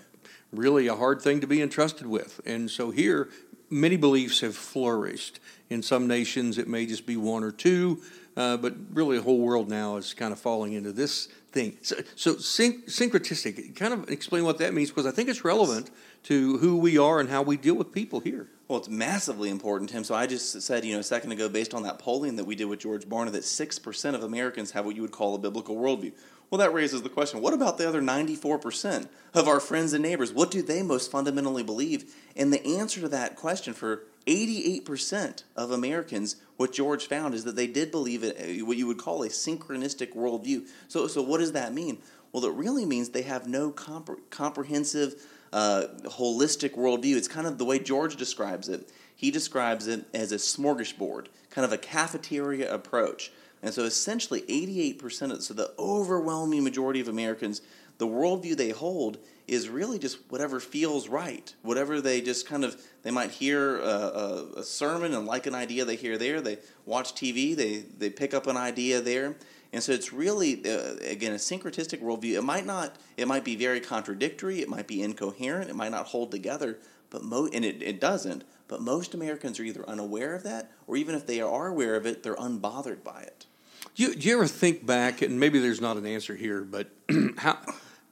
really 0.53 0.87
a 0.87 0.95
hard 0.95 1.21
thing 1.21 1.41
to 1.41 1.47
be 1.47 1.61
entrusted 1.61 2.07
with. 2.07 2.41
And 2.47 2.71
so 2.71 2.91
here, 2.91 3.29
many 3.71 3.97
beliefs 3.97 4.41
have 4.41 4.57
flourished. 4.57 5.41
In 5.69 5.83
some 5.83 6.07
nations, 6.07 6.59
it 6.59 6.69
may 6.69 6.87
just 6.87 7.07
be 7.07 7.17
one 7.17 7.43
or 7.43 7.51
two, 7.51 8.01
uh, 8.37 8.57
but 8.57 8.75
really 8.93 9.17
the 9.17 9.23
whole 9.23 9.41
world 9.41 9.69
now 9.69 9.97
is 9.97 10.15
kind 10.15 10.33
of 10.33 10.39
falling 10.39 10.75
into 10.75 10.93
this 10.93 11.27
thing. 11.51 11.77
So, 11.83 11.97
so 12.15 12.37
syn- 12.37 12.83
syncretistic, 12.87 13.75
kind 13.75 13.93
of 13.93 14.09
explain 14.11 14.45
what 14.45 14.59
that 14.59 14.75
means 14.75 14.91
because 14.91 15.07
I 15.07 15.11
think 15.11 15.29
it's 15.29 15.45
relevant 15.45 15.91
to 16.25 16.59
who 16.59 16.77
we 16.77 16.99
are 16.99 17.19
and 17.19 17.29
how 17.29 17.43
we 17.43 17.57
deal 17.57 17.75
with 17.75 17.93
people 17.93 18.21
here. 18.21 18.49
Well, 18.69 18.79
it's 18.79 18.89
massively 18.89 19.49
important, 19.49 19.91
Tim. 19.91 20.03
So 20.03 20.15
I 20.15 20.27
just 20.27 20.61
said, 20.61 20.85
you 20.85 20.95
know, 20.95 20.99
a 20.99 21.05
second 21.05 21.31
ago, 21.33 21.49
based 21.49 21.73
on 21.73 21.85
that 21.85 22.01
polling 22.01 22.37
that 22.37 22.45
we 22.45 22.57
did 22.57 22.65
with 22.65 22.81
George 22.81 23.05
Barna, 23.09 23.31
that 23.33 23.45
6% 23.45 24.15
of 24.15 24.25
Americans 24.25 24.73
have 24.73 24.85
what 24.85 24.97
you 24.97 25.03
would 25.03 25.13
call 25.13 25.37
a 25.37 25.39
biblical 25.39 25.77
worldview. 25.77 26.13
Well, 26.51 26.59
that 26.59 26.73
raises 26.73 27.03
the 27.03 27.09
question 27.09 27.41
what 27.41 27.55
about 27.55 27.77
the 27.79 27.89
other 27.89 28.01
94% 28.01 29.09
of 29.35 29.49
our 29.49 29.61
friends 29.61 29.93
and 29.93 30.03
neighbors? 30.03 30.33
What 30.33 30.51
do 30.51 30.63
they 30.63 30.83
most 30.83 31.11
fundamentally 31.11 31.63
believe? 31.63 32.15
And 32.37 32.53
the 32.53 32.65
answer 32.65 33.01
to 33.01 33.09
that 33.09 33.37
question 33.37 33.75
for 33.75 34.05
88% 34.27 35.45
of 35.57 35.71
Americans, 35.71 36.37
what 36.57 36.73
George 36.73 37.07
found 37.07 37.35
is 37.35 37.45
that 37.45 37.57
they 37.57 37.67
did 37.67 37.91
believe 37.91 38.23
what 38.23 38.77
you 38.77 38.87
would 38.87 38.99
call 38.99 39.23
a 39.23 39.29
syncretistic 39.29 40.15
worldview. 40.15 40.67
So, 40.89 41.07
so 41.07 41.23
what 41.23 41.39
does 41.39 41.53
that 41.53 41.73
mean? 41.73 41.99
Well, 42.33 42.45
it 42.45 42.55
really 42.55 42.85
means 42.85 43.09
they 43.09 43.23
have 43.23 43.49
no 43.49 43.71
compre- 43.71 44.19
comprehensive, 44.31 45.15
uh, 45.53 45.85
holistic 46.05 46.77
worldview. 46.77 47.17
It's 47.17 47.29
kind 47.29 47.47
of 47.47 47.59
the 47.59 47.65
way 47.65 47.79
George 47.79 48.17
describes 48.17 48.69
it. 48.69 48.91
He 49.15 49.31
describes 49.31 49.87
it 49.87 50.05
as 50.13 50.33
a 50.33 50.37
smorgasbord, 50.37 51.27
kind 51.51 51.65
of 51.65 51.73
a 51.73 51.79
cafeteria 51.79 52.73
approach. 52.73 53.33
And 53.67 53.75
so 53.75 53.83
essentially 53.83 54.43
88% 54.43 55.33
of 55.33 55.43
so 55.43 55.53
the 55.53 55.73
overwhelming 55.77 56.63
majority 56.63 57.01
of 57.01 57.09
Americans, 57.09 57.63
the 57.99 58.07
worldview 58.07 58.57
they 58.57 58.71
hold 58.71 59.19
is 59.49 59.69
really 59.69 59.99
just 59.99 60.19
whatever 60.29 60.61
feels 60.61 61.09
right. 61.09 61.53
Whatever 61.63 62.01
they 62.01 62.21
just 62.21 62.47
kind 62.47 62.65
of 62.65 62.81
they 63.03 63.11
might 63.11 63.33
hear 63.33 63.81
a, 63.81 63.83
a, 63.83 64.47
a 64.59 64.63
sermon 64.63 65.15
and 65.15 65.27
like 65.27 65.49
an 65.49 65.57
idea 65.57 65.85
they 65.85 65.97
hear 65.97 66.17
there. 66.17 66.41
They 66.41 66.59
watch 66.85 67.17
TV, 67.17 67.57
they 67.57 67.79
they 67.79 68.09
pick 68.09 68.35
up 68.35 68.47
an 68.47 68.57
idea 68.57 69.01
there. 69.01 69.35
And 69.73 69.83
so 69.83 69.91
it's 69.91 70.13
really 70.13 70.65
uh, 70.65 70.99
again 71.05 71.33
a 71.33 71.35
syncretistic 71.35 72.01
worldview. 72.01 72.35
It 72.35 72.45
might 72.45 72.67
not 72.67 72.95
it 73.17 73.27
might 73.27 73.43
be 73.43 73.57
very 73.57 73.81
contradictory, 73.81 74.61
it 74.61 74.69
might 74.69 74.87
be 74.87 75.03
incoherent, 75.03 75.71
it 75.71 75.75
might 75.75 75.91
not 75.91 76.07
hold 76.07 76.31
together, 76.31 76.79
but 77.11 77.25
mo- 77.25 77.51
and 77.53 77.65
it, 77.65 77.83
it 77.83 78.01
doesn't. 78.01 78.45
But 78.69 78.81
most 78.81 79.13
Americans 79.13 79.59
are 79.59 79.65
either 79.65 79.89
unaware 79.89 80.37
of 80.37 80.45
that, 80.45 80.71
or 80.87 80.97
even 80.97 81.17
if 81.17 81.27
they 81.27 81.41
are 81.41 81.67
aware 81.67 81.97
of 81.97 82.07
it, 82.07 82.23
they're 82.23 82.37
unbothered 82.37 83.03
by 83.03 83.23
it. 83.23 83.47
Do 83.95 84.03
you, 84.03 84.15
do 84.15 84.29
you 84.29 84.35
ever 84.37 84.47
think 84.47 84.85
back, 84.85 85.23
and 85.23 85.41
maybe 85.41 85.59
there's 85.59 85.81
not 85.81 85.97
an 85.97 86.07
answer 86.07 86.35
here, 86.35 86.63
but 86.63 86.91
how, 87.39 87.59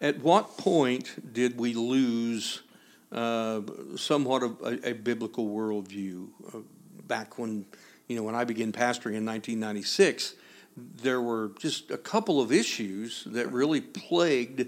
at 0.01 0.21
what 0.21 0.57
point 0.57 1.33
did 1.35 1.59
we 1.59 1.75
lose 1.75 2.63
uh, 3.13 3.61
somewhat 3.97 4.43
of 4.43 4.61
a, 4.63 4.91
a 4.91 4.93
biblical 4.93 5.47
worldview? 5.47 6.29
Uh, 6.55 6.59
back 7.07 7.39
when, 7.39 7.67
you 8.09 8.17
know, 8.17 8.23
when 8.23 8.35
I 8.35 8.45
began 8.45 8.73
pastoring 8.73 9.15
in 9.15 9.27
1996, 9.27 10.35
there 10.77 11.21
were 11.21 11.53
just 11.59 11.91
a 11.91 11.99
couple 11.99 12.41
of 12.41 12.51
issues 12.51 13.25
that 13.27 13.53
really 13.53 13.81
plagued 13.81 14.67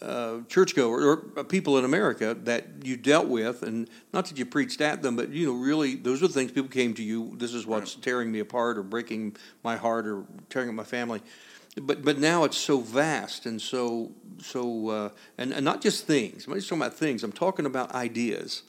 uh, 0.00 0.38
churchgoers 0.48 1.04
or 1.04 1.24
uh, 1.36 1.42
people 1.42 1.78
in 1.78 1.84
America 1.84 2.34
that 2.44 2.66
you 2.82 2.96
dealt 2.96 3.28
with, 3.28 3.62
and 3.62 3.88
not 4.12 4.26
that 4.26 4.38
you 4.38 4.46
preached 4.46 4.80
at 4.80 5.02
them, 5.02 5.16
but 5.16 5.30
you 5.30 5.46
know, 5.46 5.52
really, 5.52 5.94
those 5.94 6.22
are 6.22 6.28
the 6.28 6.32
things 6.32 6.50
people 6.50 6.70
came 6.70 6.94
to 6.94 7.02
you. 7.02 7.34
This 7.36 7.52
is 7.52 7.66
what's 7.66 7.94
tearing 7.94 8.32
me 8.32 8.38
apart, 8.38 8.78
or 8.78 8.82
breaking 8.82 9.36
my 9.62 9.76
heart, 9.76 10.06
or 10.06 10.24
tearing 10.48 10.70
up 10.70 10.74
my 10.74 10.84
family. 10.84 11.20
But 11.80 12.02
but 12.02 12.18
now 12.18 12.44
it's 12.44 12.56
so 12.56 12.80
vast 12.80 13.46
and 13.46 13.60
so 13.60 14.12
so 14.38 14.88
uh, 14.88 15.08
and, 15.38 15.52
and 15.52 15.64
not 15.64 15.80
just 15.80 16.06
things. 16.06 16.46
I'm 16.46 16.52
not 16.52 16.56
just 16.56 16.68
talking 16.68 16.82
about 16.82 16.94
things. 16.94 17.22
I'm 17.22 17.32
talking 17.32 17.66
about 17.66 17.94
ideas 17.94 18.62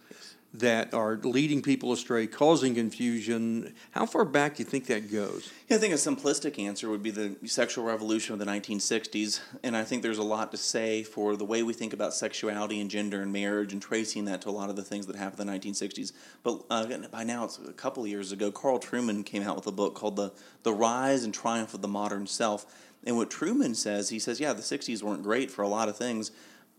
that 0.54 0.94
are 0.94 1.16
leading 1.18 1.64
people 1.64 1.92
astray, 1.92 2.28
causing 2.28 2.76
confusion. 2.76 3.74
How 3.92 4.06
far 4.06 4.24
back 4.24 4.56
do 4.56 4.64
you 4.64 4.70
think 4.70 4.86
that 4.86 5.12
goes? 5.12 5.52
Yeah, 5.68 5.78
I 5.78 5.80
think 5.80 5.94
a 5.94 5.98
simplistic 5.98 6.60
answer 6.60 6.90
would 6.90 7.02
be 7.02 7.10
the 7.10 7.36
sexual 7.46 7.84
revolution 7.86 8.34
of 8.34 8.40
the 8.40 8.46
1960s. 8.46 9.40
And 9.64 9.76
I 9.76 9.84
think 9.84 10.04
there's 10.04 10.20
a 10.20 10.24
lot 10.24 10.52
to 10.52 10.58
say 10.58 11.02
for 11.02 11.36
the 11.36 11.46
way 11.46 11.64
we 11.64 11.74
think 11.74 11.92
about 11.92 12.14
sexuality 12.14 12.80
and 12.80 12.90
gender 12.90 13.24
and 13.24 13.34
marriage 13.34 13.74
and 13.74 13.82
tracing 13.82 14.26
that 14.26 14.42
to 14.44 14.50
a 14.50 14.52
lot 14.52 14.70
of 14.70 14.76
the 14.76 14.84
things 14.84 15.08
that 15.08 15.16
happened 15.16 15.42
in 15.42 15.48
the 15.48 15.72
1960s. 15.72 16.12
But 16.44 16.64
uh, 16.70 16.86
by 17.12 17.24
now, 17.24 17.46
it's 17.46 17.58
a 17.58 17.74
couple 17.74 18.04
of 18.04 18.10
years 18.10 18.32
ago, 18.32 18.52
Carl 18.52 18.80
Trueman 18.80 19.26
came 19.26 19.42
out 19.42 19.56
with 19.56 19.66
a 19.66 19.72
book 19.72 19.96
called 19.96 20.18
The, 20.18 20.32
the 20.62 20.74
Rise 20.74 21.24
and 21.24 21.34
Triumph 21.34 21.74
of 21.74 21.82
the 21.82 21.88
Modern 21.88 22.28
Self. 22.28 22.68
And 23.06 23.18
what 23.18 23.32
Trueman 23.32 23.76
says, 23.76 24.10
he 24.10 24.20
says, 24.20 24.40
yeah, 24.40 24.54
the 24.54 24.62
60s 24.62 25.02
weren't 25.02 25.24
great 25.24 25.50
for 25.50 25.64
a 25.64 25.68
lot 25.68 25.90
of 25.90 25.98
things 25.98 26.32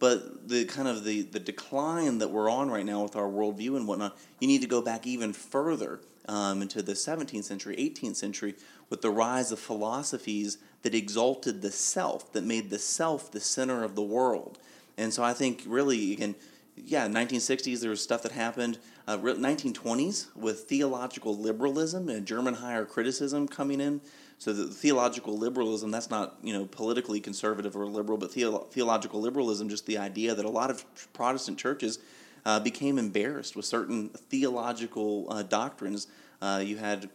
but 0.04 0.50
the 0.50 0.66
kind 0.66 0.86
of 0.86 1.02
the, 1.02 1.22
the 1.22 1.40
decline 1.40 2.18
that 2.18 2.28
we're 2.28 2.50
on 2.50 2.70
right 2.70 2.84
now 2.84 3.02
with 3.02 3.16
our 3.16 3.26
worldview 3.26 3.74
and 3.74 3.88
whatnot, 3.88 4.14
you 4.38 4.46
need 4.46 4.60
to 4.60 4.68
go 4.68 4.82
back 4.82 5.06
even 5.06 5.32
further 5.32 5.98
um, 6.28 6.60
into 6.60 6.82
the 6.82 6.92
17th 6.92 7.44
century, 7.44 7.74
18th 7.76 8.16
century, 8.16 8.54
with 8.90 9.00
the 9.00 9.08
rise 9.08 9.50
of 9.50 9.58
philosophies 9.58 10.58
that 10.82 10.94
exalted 10.94 11.62
the 11.62 11.70
self, 11.70 12.30
that 12.34 12.44
made 12.44 12.68
the 12.68 12.78
self 12.78 13.32
the 13.32 13.40
center 13.40 13.82
of 13.82 13.94
the 13.94 14.02
world. 14.02 14.58
And 14.98 15.10
so 15.10 15.24
I 15.24 15.32
think 15.32 15.62
really, 15.66 16.12
again, 16.12 16.34
yeah, 16.76 17.08
1960s 17.08 17.80
there 17.80 17.88
was 17.88 18.02
stuff 18.02 18.24
that 18.24 18.32
happened. 18.32 18.76
Uh, 19.08 19.16
1920s 19.16 20.36
with 20.36 20.64
theological 20.64 21.34
liberalism 21.34 22.10
and 22.10 22.26
German 22.26 22.52
higher 22.52 22.84
criticism 22.84 23.48
coming 23.48 23.80
in. 23.80 24.02
So 24.38 24.52
the 24.52 24.66
theological 24.66 25.38
liberalism, 25.38 25.90
that's 25.90 26.10
not 26.10 26.36
you 26.42 26.52
know 26.52 26.66
politically 26.66 27.20
conservative 27.20 27.76
or 27.76 27.86
liberal, 27.86 28.18
but 28.18 28.32
theo- 28.32 28.58
theological 28.70 29.20
liberalism, 29.20 29.68
just 29.68 29.86
the 29.86 29.98
idea 29.98 30.34
that 30.34 30.44
a 30.44 30.50
lot 30.50 30.70
of 30.70 30.84
Protestant 31.12 31.58
churches 31.58 31.98
uh, 32.44 32.60
became 32.60 32.98
embarrassed 32.98 33.56
with 33.56 33.64
certain 33.64 34.08
theological 34.08 35.26
uh, 35.30 35.42
doctrines. 35.42 36.06
Uh, 36.42 36.62
you 36.62 36.76
had 36.76 37.08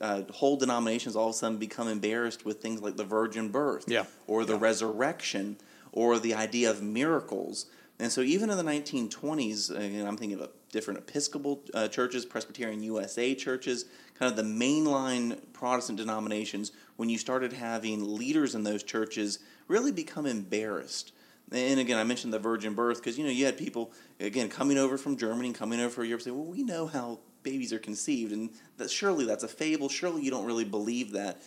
uh, 0.00 0.22
whole 0.32 0.56
denominations 0.56 1.14
all 1.14 1.28
of 1.28 1.34
a 1.34 1.38
sudden 1.38 1.58
become 1.58 1.86
embarrassed 1.86 2.44
with 2.44 2.60
things 2.60 2.80
like 2.82 2.96
the 2.96 3.04
virgin 3.04 3.48
birth, 3.48 3.84
yeah. 3.86 4.04
or 4.26 4.44
the 4.44 4.54
yeah. 4.54 4.60
resurrection, 4.60 5.56
or 5.92 6.18
the 6.18 6.34
idea 6.34 6.70
of 6.70 6.82
miracles. 6.82 7.66
And 8.02 8.10
so 8.10 8.20
even 8.20 8.50
in 8.50 8.56
the 8.56 8.64
1920s, 8.64 9.70
and 9.70 10.08
I'm 10.08 10.16
thinking 10.16 10.40
of 10.40 10.50
different 10.72 10.98
Episcopal 10.98 11.62
uh, 11.72 11.86
churches, 11.86 12.26
Presbyterian 12.26 12.82
USA 12.82 13.32
churches, 13.32 13.84
kind 14.18 14.28
of 14.28 14.36
the 14.36 14.42
mainline 14.42 15.38
Protestant 15.52 15.98
denominations, 15.98 16.72
when 16.96 17.08
you 17.08 17.16
started 17.16 17.52
having 17.52 18.16
leaders 18.16 18.56
in 18.56 18.64
those 18.64 18.82
churches 18.82 19.38
really 19.68 19.92
become 19.92 20.26
embarrassed. 20.26 21.12
And 21.52 21.78
again, 21.78 21.96
I 21.96 22.02
mentioned 22.02 22.32
the 22.32 22.40
virgin 22.40 22.74
birth 22.74 22.98
because 22.98 23.16
you 23.16 23.22
know 23.22 23.30
you 23.30 23.44
had 23.44 23.56
people 23.56 23.92
again 24.18 24.48
coming 24.48 24.78
over 24.78 24.98
from 24.98 25.16
Germany, 25.16 25.52
coming 25.52 25.78
over 25.78 25.90
from 25.90 26.06
Europe, 26.06 26.22
saying, 26.22 26.36
"Well, 26.36 26.50
we 26.50 26.64
know 26.64 26.88
how 26.88 27.20
babies 27.44 27.72
are 27.72 27.78
conceived, 27.78 28.32
and 28.32 28.50
that 28.78 28.90
surely 28.90 29.26
that's 29.26 29.44
a 29.44 29.48
fable. 29.48 29.88
Surely 29.88 30.22
you 30.22 30.30
don't 30.32 30.44
really 30.44 30.64
believe 30.64 31.12
that." 31.12 31.40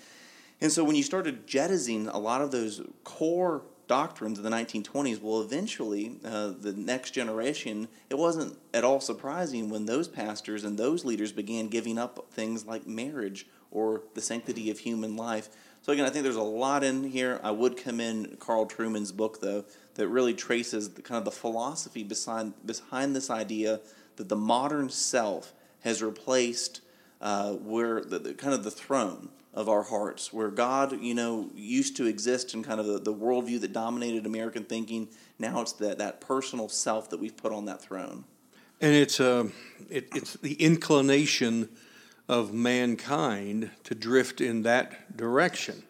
And 0.61 0.71
so 0.71 0.85
when 0.85 0.95
you 0.95 1.03
started 1.03 1.47
jettisoning 1.47 2.07
a 2.07 2.17
lot 2.17 2.41
of 2.41 2.51
those 2.51 2.81
core 3.03 3.63
doctrines 3.87 4.37
of 4.37 4.43
the 4.43 4.49
1920s, 4.49 5.21
well, 5.21 5.41
eventually, 5.41 6.17
uh, 6.23 6.53
the 6.59 6.73
next 6.73 7.11
generation, 7.11 7.87
it 8.09 8.17
wasn't 8.17 8.57
at 8.73 8.83
all 8.83 8.99
surprising 8.99 9.69
when 9.69 9.85
those 9.85 10.07
pastors 10.07 10.63
and 10.63 10.77
those 10.77 11.05
leaders 11.05 11.31
began 11.31 11.67
giving 11.67 11.97
up 11.97 12.27
things 12.31 12.65
like 12.65 12.87
marriage 12.87 13.47
or 13.71 14.03
the 14.13 14.21
sanctity 14.21 14.71
of 14.71 14.79
human 14.79 15.15
life. 15.15 15.49
So, 15.81 15.91
again, 15.91 16.05
I 16.05 16.09
think 16.09 16.23
there's 16.23 16.35
a 16.35 16.41
lot 16.41 16.83
in 16.83 17.03
here. 17.03 17.39
I 17.43 17.51
would 17.51 17.77
commend 17.77 18.39
Carl 18.39 18.65
Trueman's 18.65 19.11
book, 19.11 19.41
though, 19.41 19.65
that 19.95 20.07
really 20.07 20.33
traces 20.33 20.91
the, 20.91 21.01
kind 21.01 21.19
of 21.19 21.25
the 21.25 21.31
philosophy 21.31 22.03
behind, 22.03 22.53
behind 22.65 23.15
this 23.15 23.29
idea 23.29 23.81
that 24.15 24.29
the 24.29 24.35
modern 24.35 24.89
self 24.89 25.53
has 25.81 26.01
replaced 26.01 26.81
uh, 27.21 27.53
where 27.53 28.01
the, 28.01 28.19
the, 28.19 28.33
kind 28.33 28.53
of 28.53 28.63
the 28.63 28.71
throne 28.71 29.29
of 29.55 29.69
our 29.69 29.83
hearts, 29.83 30.33
where 30.33 30.49
God, 30.49 31.01
you 31.01 31.15
know, 31.15 31.49
used 31.55 31.95
to 31.97 32.05
exist 32.05 32.53
in 32.53 32.61
kind 32.61 32.79
of 32.79 32.85
the, 32.85 32.99
the 32.99 33.13
worldview 33.13 33.61
that 33.61 33.71
dominated 33.71 34.25
American 34.25 34.65
thinking. 34.65 35.07
Now 35.39 35.61
it's 35.61 35.71
that, 35.73 35.97
that 35.97 36.19
personal 36.19 36.67
self 36.67 37.09
that 37.09 37.19
we've 37.19 37.35
put 37.35 37.53
on 37.53 37.65
that 37.65 37.81
throne. 37.81 38.25
And 38.81 38.93
it's, 38.93 39.21
uh, 39.21 39.47
it, 39.89 40.09
it's 40.13 40.33
the 40.33 40.53
inclination 40.55 41.69
of 42.27 42.53
mankind 42.53 43.71
to 43.85 43.95
drift 43.95 44.41
in 44.41 44.63
that 44.63 45.15
direction. 45.15 45.83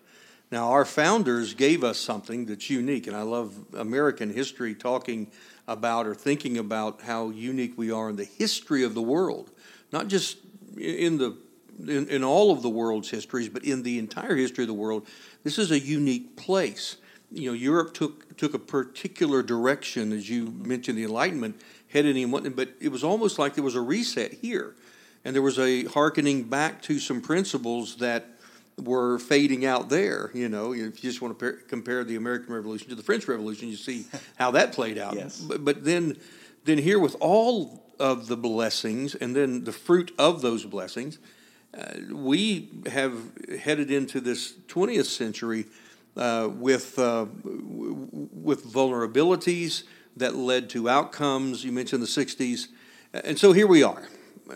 Now, 0.52 0.70
our 0.70 0.86
founders 0.86 1.56
gave 1.56 1.84
us 1.84 1.98
something 1.98 2.46
that's 2.46 2.70
unique, 2.70 3.08
and 3.08 3.16
I 3.16 3.24
love 3.24 3.56
American 3.74 4.32
history 4.32 4.76
talking 4.76 5.32
about 5.68 6.06
or 6.06 6.14
thinking 6.14 6.60
about 6.60 7.02
how 7.02 7.30
unique 7.30 7.76
we 7.78 7.90
are 7.90 8.10
in 8.12 8.16
the 8.16 8.26
history 8.26 8.84
of 8.84 8.94
the 8.94 9.02
world, 9.02 9.50
not 9.92 10.08
just 10.08 10.38
in 10.78 11.18
the 11.18 11.36
in, 11.80 12.08
in 12.08 12.24
all 12.24 12.52
of 12.52 12.62
the 12.62 12.70
world's 12.70 13.10
histories, 13.10 13.50
but 13.50 13.64
in 13.64 13.84
the 13.84 14.00
entire 14.00 14.36
history 14.36 14.64
of 14.64 14.68
the 14.68 14.74
world, 14.74 15.08
this 15.44 15.58
is 15.58 15.72
a 15.72 15.80
unique 15.80 16.36
place. 16.36 16.98
You 17.32 17.50
know, 17.50 17.54
Europe 17.54 17.94
took 17.94 18.38
took 18.38 18.54
a 18.54 18.60
particular 18.60 19.42
direction, 19.42 20.12
as 20.12 20.30
you 20.30 20.52
mentioned, 20.64 20.98
the 20.98 21.04
Enlightenment 21.04 21.60
headed 21.88 22.18
in 22.18 22.32
one, 22.32 22.50
but 22.52 22.70
it 22.80 22.90
was 22.90 23.04
almost 23.04 23.40
like 23.40 23.56
there 23.56 23.64
was 23.64 23.76
a 23.76 23.82
reset 23.82 24.34
here, 24.34 24.76
and 25.24 25.36
there 25.36 25.42
was 25.42 25.58
a 25.60 25.86
harkening 25.86 26.44
back 26.44 26.82
to 26.84 27.00
some 27.00 27.22
principles 27.22 27.98
that 27.98 28.26
were 28.78 29.20
fading 29.20 29.66
out 29.66 29.90
there. 29.90 30.32
You 30.34 30.50
know, 30.50 30.74
if 30.74 31.04
you 31.04 31.10
just 31.10 31.22
want 31.22 31.38
to 31.40 31.54
compare 31.68 32.04
the 32.04 32.16
American 32.16 32.54
Revolution 32.54 32.90
to 32.90 32.96
the 32.96 33.04
French 33.04 33.28
Revolution, 33.28 33.70
you 33.70 33.76
see 33.76 34.06
how 34.36 34.52
that 34.52 34.74
played 34.74 34.98
out. 34.98 35.16
yes. 35.16 35.40
But, 35.40 35.64
but 35.64 35.84
then, 35.84 36.18
then 36.66 36.78
here 36.78 37.00
with 37.00 37.16
all 37.20 37.84
of 38.00 38.28
the 38.28 38.38
blessings, 38.38 39.16
and 39.16 39.36
then 39.36 39.64
the 39.64 39.72
fruit 39.72 40.12
of 40.18 40.42
those 40.42 40.66
blessings, 40.66 41.20
we 42.12 42.70
have 42.88 43.14
headed 43.60 43.92
into 43.92 44.22
this 44.22 44.54
20th 44.68 45.06
century 45.06 45.66
uh, 46.16 46.50
with, 46.52 46.98
uh, 46.98 47.26
with 47.44 48.66
vulnerabilities 48.66 49.84
that 50.18 50.36
led 50.36 50.70
to 50.72 50.90
outcomes. 50.90 51.64
You 51.64 51.72
mentioned 51.72 52.02
the 52.02 52.08
60s. 52.08 52.68
And 53.14 53.38
so 53.38 53.54
here 53.54 53.68
we 53.68 53.84
are. 53.84 54.08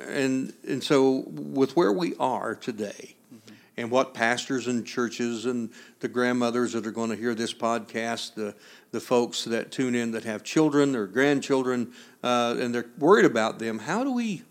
And, 0.07 0.53
and 0.67 0.83
so, 0.83 1.23
with 1.27 1.75
where 1.75 1.91
we 1.91 2.13
are 2.19 2.53
today, 2.53 3.15
mm-hmm. 3.33 3.53
and 3.75 3.89
what 3.89 4.13
pastors 4.13 4.67
and 4.67 4.85
churches 4.85 5.47
and 5.47 5.71
the 5.99 6.07
grandmothers 6.07 6.73
that 6.73 6.85
are 6.85 6.91
going 6.91 7.09
to 7.09 7.15
hear 7.15 7.33
this 7.33 7.53
podcast, 7.53 8.35
the, 8.35 8.53
the 8.91 8.99
folks 8.99 9.45
that 9.45 9.71
tune 9.71 9.95
in 9.95 10.11
that 10.11 10.25
have 10.25 10.43
children 10.43 10.95
or 10.95 11.07
grandchildren, 11.07 11.91
uh, 12.23 12.55
and 12.59 12.75
they're 12.75 12.85
worried 12.99 13.25
about 13.25 13.57
them, 13.57 13.79
how 13.79 14.03
do 14.03 14.11
we 14.11 14.43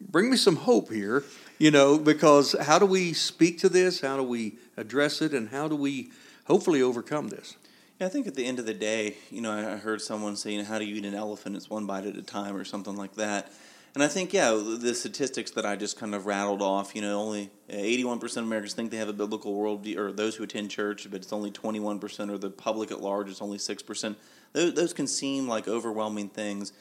bring 0.00 0.30
me 0.30 0.36
some 0.36 0.56
hope 0.56 0.92
here 0.92 1.24
you 1.62 1.70
know, 1.70 1.96
because 1.96 2.56
how 2.60 2.76
do 2.76 2.84
we 2.84 3.12
speak 3.12 3.56
to 3.60 3.68
this? 3.68 4.00
How 4.00 4.16
do 4.16 4.24
we 4.24 4.56
address 4.76 5.22
it? 5.22 5.32
And 5.32 5.50
how 5.50 5.68
do 5.68 5.76
we 5.76 6.10
hopefully 6.46 6.82
overcome 6.82 7.28
this? 7.28 7.56
Yeah, 8.00 8.08
I 8.08 8.10
think 8.10 8.26
at 8.26 8.34
the 8.34 8.44
end 8.44 8.58
of 8.58 8.66
the 8.66 8.74
day, 8.74 9.16
you 9.30 9.40
know, 9.40 9.52
I 9.52 9.76
heard 9.76 10.02
someone 10.02 10.34
saying, 10.34 10.64
How 10.64 10.80
do 10.80 10.84
you 10.84 10.96
eat 10.96 11.04
an 11.04 11.14
elephant? 11.14 11.54
It's 11.54 11.70
one 11.70 11.86
bite 11.86 12.04
at 12.04 12.16
a 12.16 12.22
time, 12.22 12.56
or 12.56 12.64
something 12.64 12.96
like 12.96 13.14
that. 13.14 13.52
And 13.94 14.02
I 14.02 14.08
think, 14.08 14.32
yeah, 14.32 14.50
the 14.50 14.92
statistics 14.92 15.52
that 15.52 15.64
I 15.64 15.76
just 15.76 15.96
kind 15.96 16.16
of 16.16 16.26
rattled 16.26 16.62
off, 16.62 16.96
you 16.96 17.02
know, 17.02 17.20
only 17.20 17.48
eh, 17.70 17.80
81% 17.80 18.24
of 18.24 18.38
Americans 18.38 18.74
think 18.74 18.90
they 18.90 18.96
have 18.96 19.08
a 19.08 19.12
biblical 19.12 19.54
worldview, 19.54 19.98
or 19.98 20.10
those 20.10 20.34
who 20.34 20.42
attend 20.42 20.72
church, 20.72 21.06
but 21.12 21.20
it's 21.20 21.32
only 21.32 21.52
21%, 21.52 22.28
or 22.28 22.38
the 22.38 22.50
public 22.50 22.90
at 22.90 23.00
large, 23.00 23.30
it's 23.30 23.40
only 23.40 23.58
6%. 23.58 24.16
Those, 24.52 24.74
those 24.74 24.92
can 24.92 25.06
seem 25.06 25.46
like 25.46 25.68
overwhelming 25.68 26.30
things. 26.30 26.72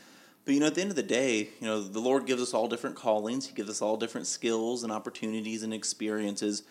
But 0.45 0.53
you 0.53 0.59
know, 0.59 0.67
at 0.67 0.75
the 0.75 0.81
end 0.81 0.89
of 0.89 0.95
the 0.95 1.03
day, 1.03 1.49
you 1.59 1.67
know, 1.67 1.81
the 1.81 1.99
Lord 1.99 2.25
gives 2.25 2.41
us 2.41 2.53
all 2.53 2.67
different 2.67 2.95
callings. 2.95 3.47
He 3.47 3.53
gives 3.53 3.69
us 3.69 3.81
all 3.81 3.97
different 3.97 4.27
skills 4.27 4.83
and 4.83 4.91
opportunities 4.91 5.63
and 5.63 5.73
experiences. 5.73 6.63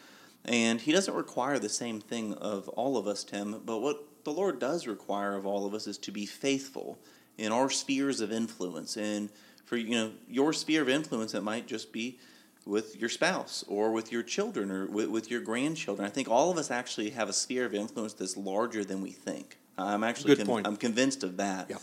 And 0.45 0.81
He 0.81 0.93
doesn't 0.93 1.15
require 1.15 1.59
the 1.59 1.69
same 1.69 2.00
thing 2.00 2.35
of 2.35 2.69
all 2.71 2.97
of 2.97 3.07
us, 3.07 3.23
Tim. 3.23 3.62
But 3.65 3.79
what 3.79 4.25
the 4.25 4.33
Lord 4.33 4.59
does 4.59 4.87
require 4.87 5.37
of 5.37 5.47
all 5.47 5.67
of 5.67 5.75
us 5.75 5.87
is 5.87 5.99
to 5.99 6.11
be 6.11 6.27
faithful 6.27 6.99
in 7.39 7.53
our 7.53 7.71
spheres 7.71 8.21
of 8.21 8.33
influence. 8.33 8.97
And 8.97 9.31
for 9.65 9.77
you 9.77 9.95
know, 9.95 10.12
your 10.29 10.53
sphere 10.53 10.83
of 10.83 10.89
influence, 10.89 11.35
it 11.35 11.43
might 11.43 11.67
just 11.67 11.93
be 11.93 12.19
with 12.67 12.97
your 12.97 13.09
spouse 13.09 13.65
or 13.69 13.93
with 13.93 14.12
your 14.12 14.23
children 14.23 14.71
or 14.71 14.87
with, 14.87 15.09
with 15.09 15.31
your 15.31 15.41
grandchildren. 15.41 16.07
I 16.07 16.11
think 16.11 16.29
all 16.29 16.50
of 16.50 16.59
us 16.59 16.71
actually 16.71 17.11
have 17.11 17.29
a 17.29 17.33
sphere 17.33 17.65
of 17.65 17.75
influence 17.75 18.12
that's 18.12 18.37
larger 18.37 18.85
than 18.85 19.00
we 19.00 19.11
think. 19.11 19.59
I'm 19.79 20.05
actually 20.05 20.37
Good 20.37 20.47
point. 20.47 20.67
I'm 20.67 20.77
convinced 20.77 21.23
of 21.25 21.39
that. 21.39 21.71
Yeah. 21.71 21.77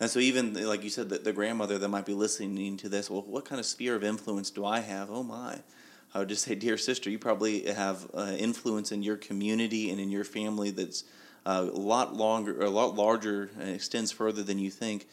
And 0.00 0.10
so, 0.10 0.18
even 0.18 0.66
like 0.66 0.82
you 0.82 0.90
said, 0.90 1.08
the, 1.08 1.18
the 1.18 1.32
grandmother 1.32 1.78
that 1.78 1.88
might 1.88 2.06
be 2.06 2.14
listening 2.14 2.76
to 2.78 2.88
this, 2.88 3.08
well, 3.08 3.22
what 3.22 3.44
kind 3.44 3.60
of 3.60 3.66
sphere 3.66 3.94
of 3.94 4.02
influence 4.02 4.50
do 4.50 4.64
I 4.64 4.80
have? 4.80 5.10
Oh 5.10 5.22
my. 5.22 5.60
I 6.14 6.20
would 6.20 6.28
just 6.28 6.44
say, 6.44 6.54
dear 6.54 6.78
sister, 6.78 7.10
you 7.10 7.18
probably 7.18 7.64
have 7.72 8.08
uh, 8.14 8.34
influence 8.38 8.92
in 8.92 9.02
your 9.02 9.16
community 9.16 9.90
and 9.90 10.00
in 10.00 10.10
your 10.10 10.24
family 10.24 10.70
that's 10.70 11.04
uh, 11.44 11.66
a 11.72 11.78
lot 11.78 12.14
longer, 12.14 12.60
a 12.60 12.70
lot 12.70 12.94
larger, 12.94 13.50
and 13.58 13.70
extends 13.70 14.12
further 14.12 14.42
than 14.42 14.58
you 14.58 14.70
think. 14.70 15.08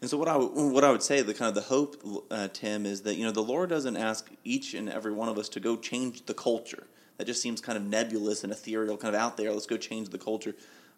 And 0.00 0.10
so, 0.10 0.18
what 0.18 0.28
I 0.28 0.36
what 0.36 0.84
I 0.84 0.90
would 0.90 1.02
say, 1.02 1.22
the 1.22 1.34
kind 1.34 1.48
of 1.48 1.54
the 1.54 1.68
hope, 1.68 2.26
uh, 2.30 2.48
Tim, 2.52 2.86
is 2.86 3.02
that 3.02 3.14
you 3.14 3.24
know 3.24 3.32
the 3.32 3.42
Lord 3.42 3.70
doesn't 3.70 3.96
ask 3.96 4.30
each 4.44 4.74
and 4.74 4.88
every 4.88 5.12
one 5.12 5.28
of 5.28 5.38
us 5.38 5.48
to 5.50 5.60
go 5.60 5.76
change 5.76 6.26
the 6.26 6.34
culture. 6.34 6.86
That 7.18 7.26
just 7.26 7.40
seems 7.40 7.60
kind 7.60 7.78
of 7.78 7.84
nebulous 7.84 8.42
and 8.42 8.52
ethereal, 8.52 8.96
kind 8.96 9.14
of 9.14 9.20
out 9.20 9.36
there. 9.36 9.52
Let's 9.52 9.66
go 9.66 9.76
change 9.76 10.08
the 10.08 10.18
culture, 10.18 10.54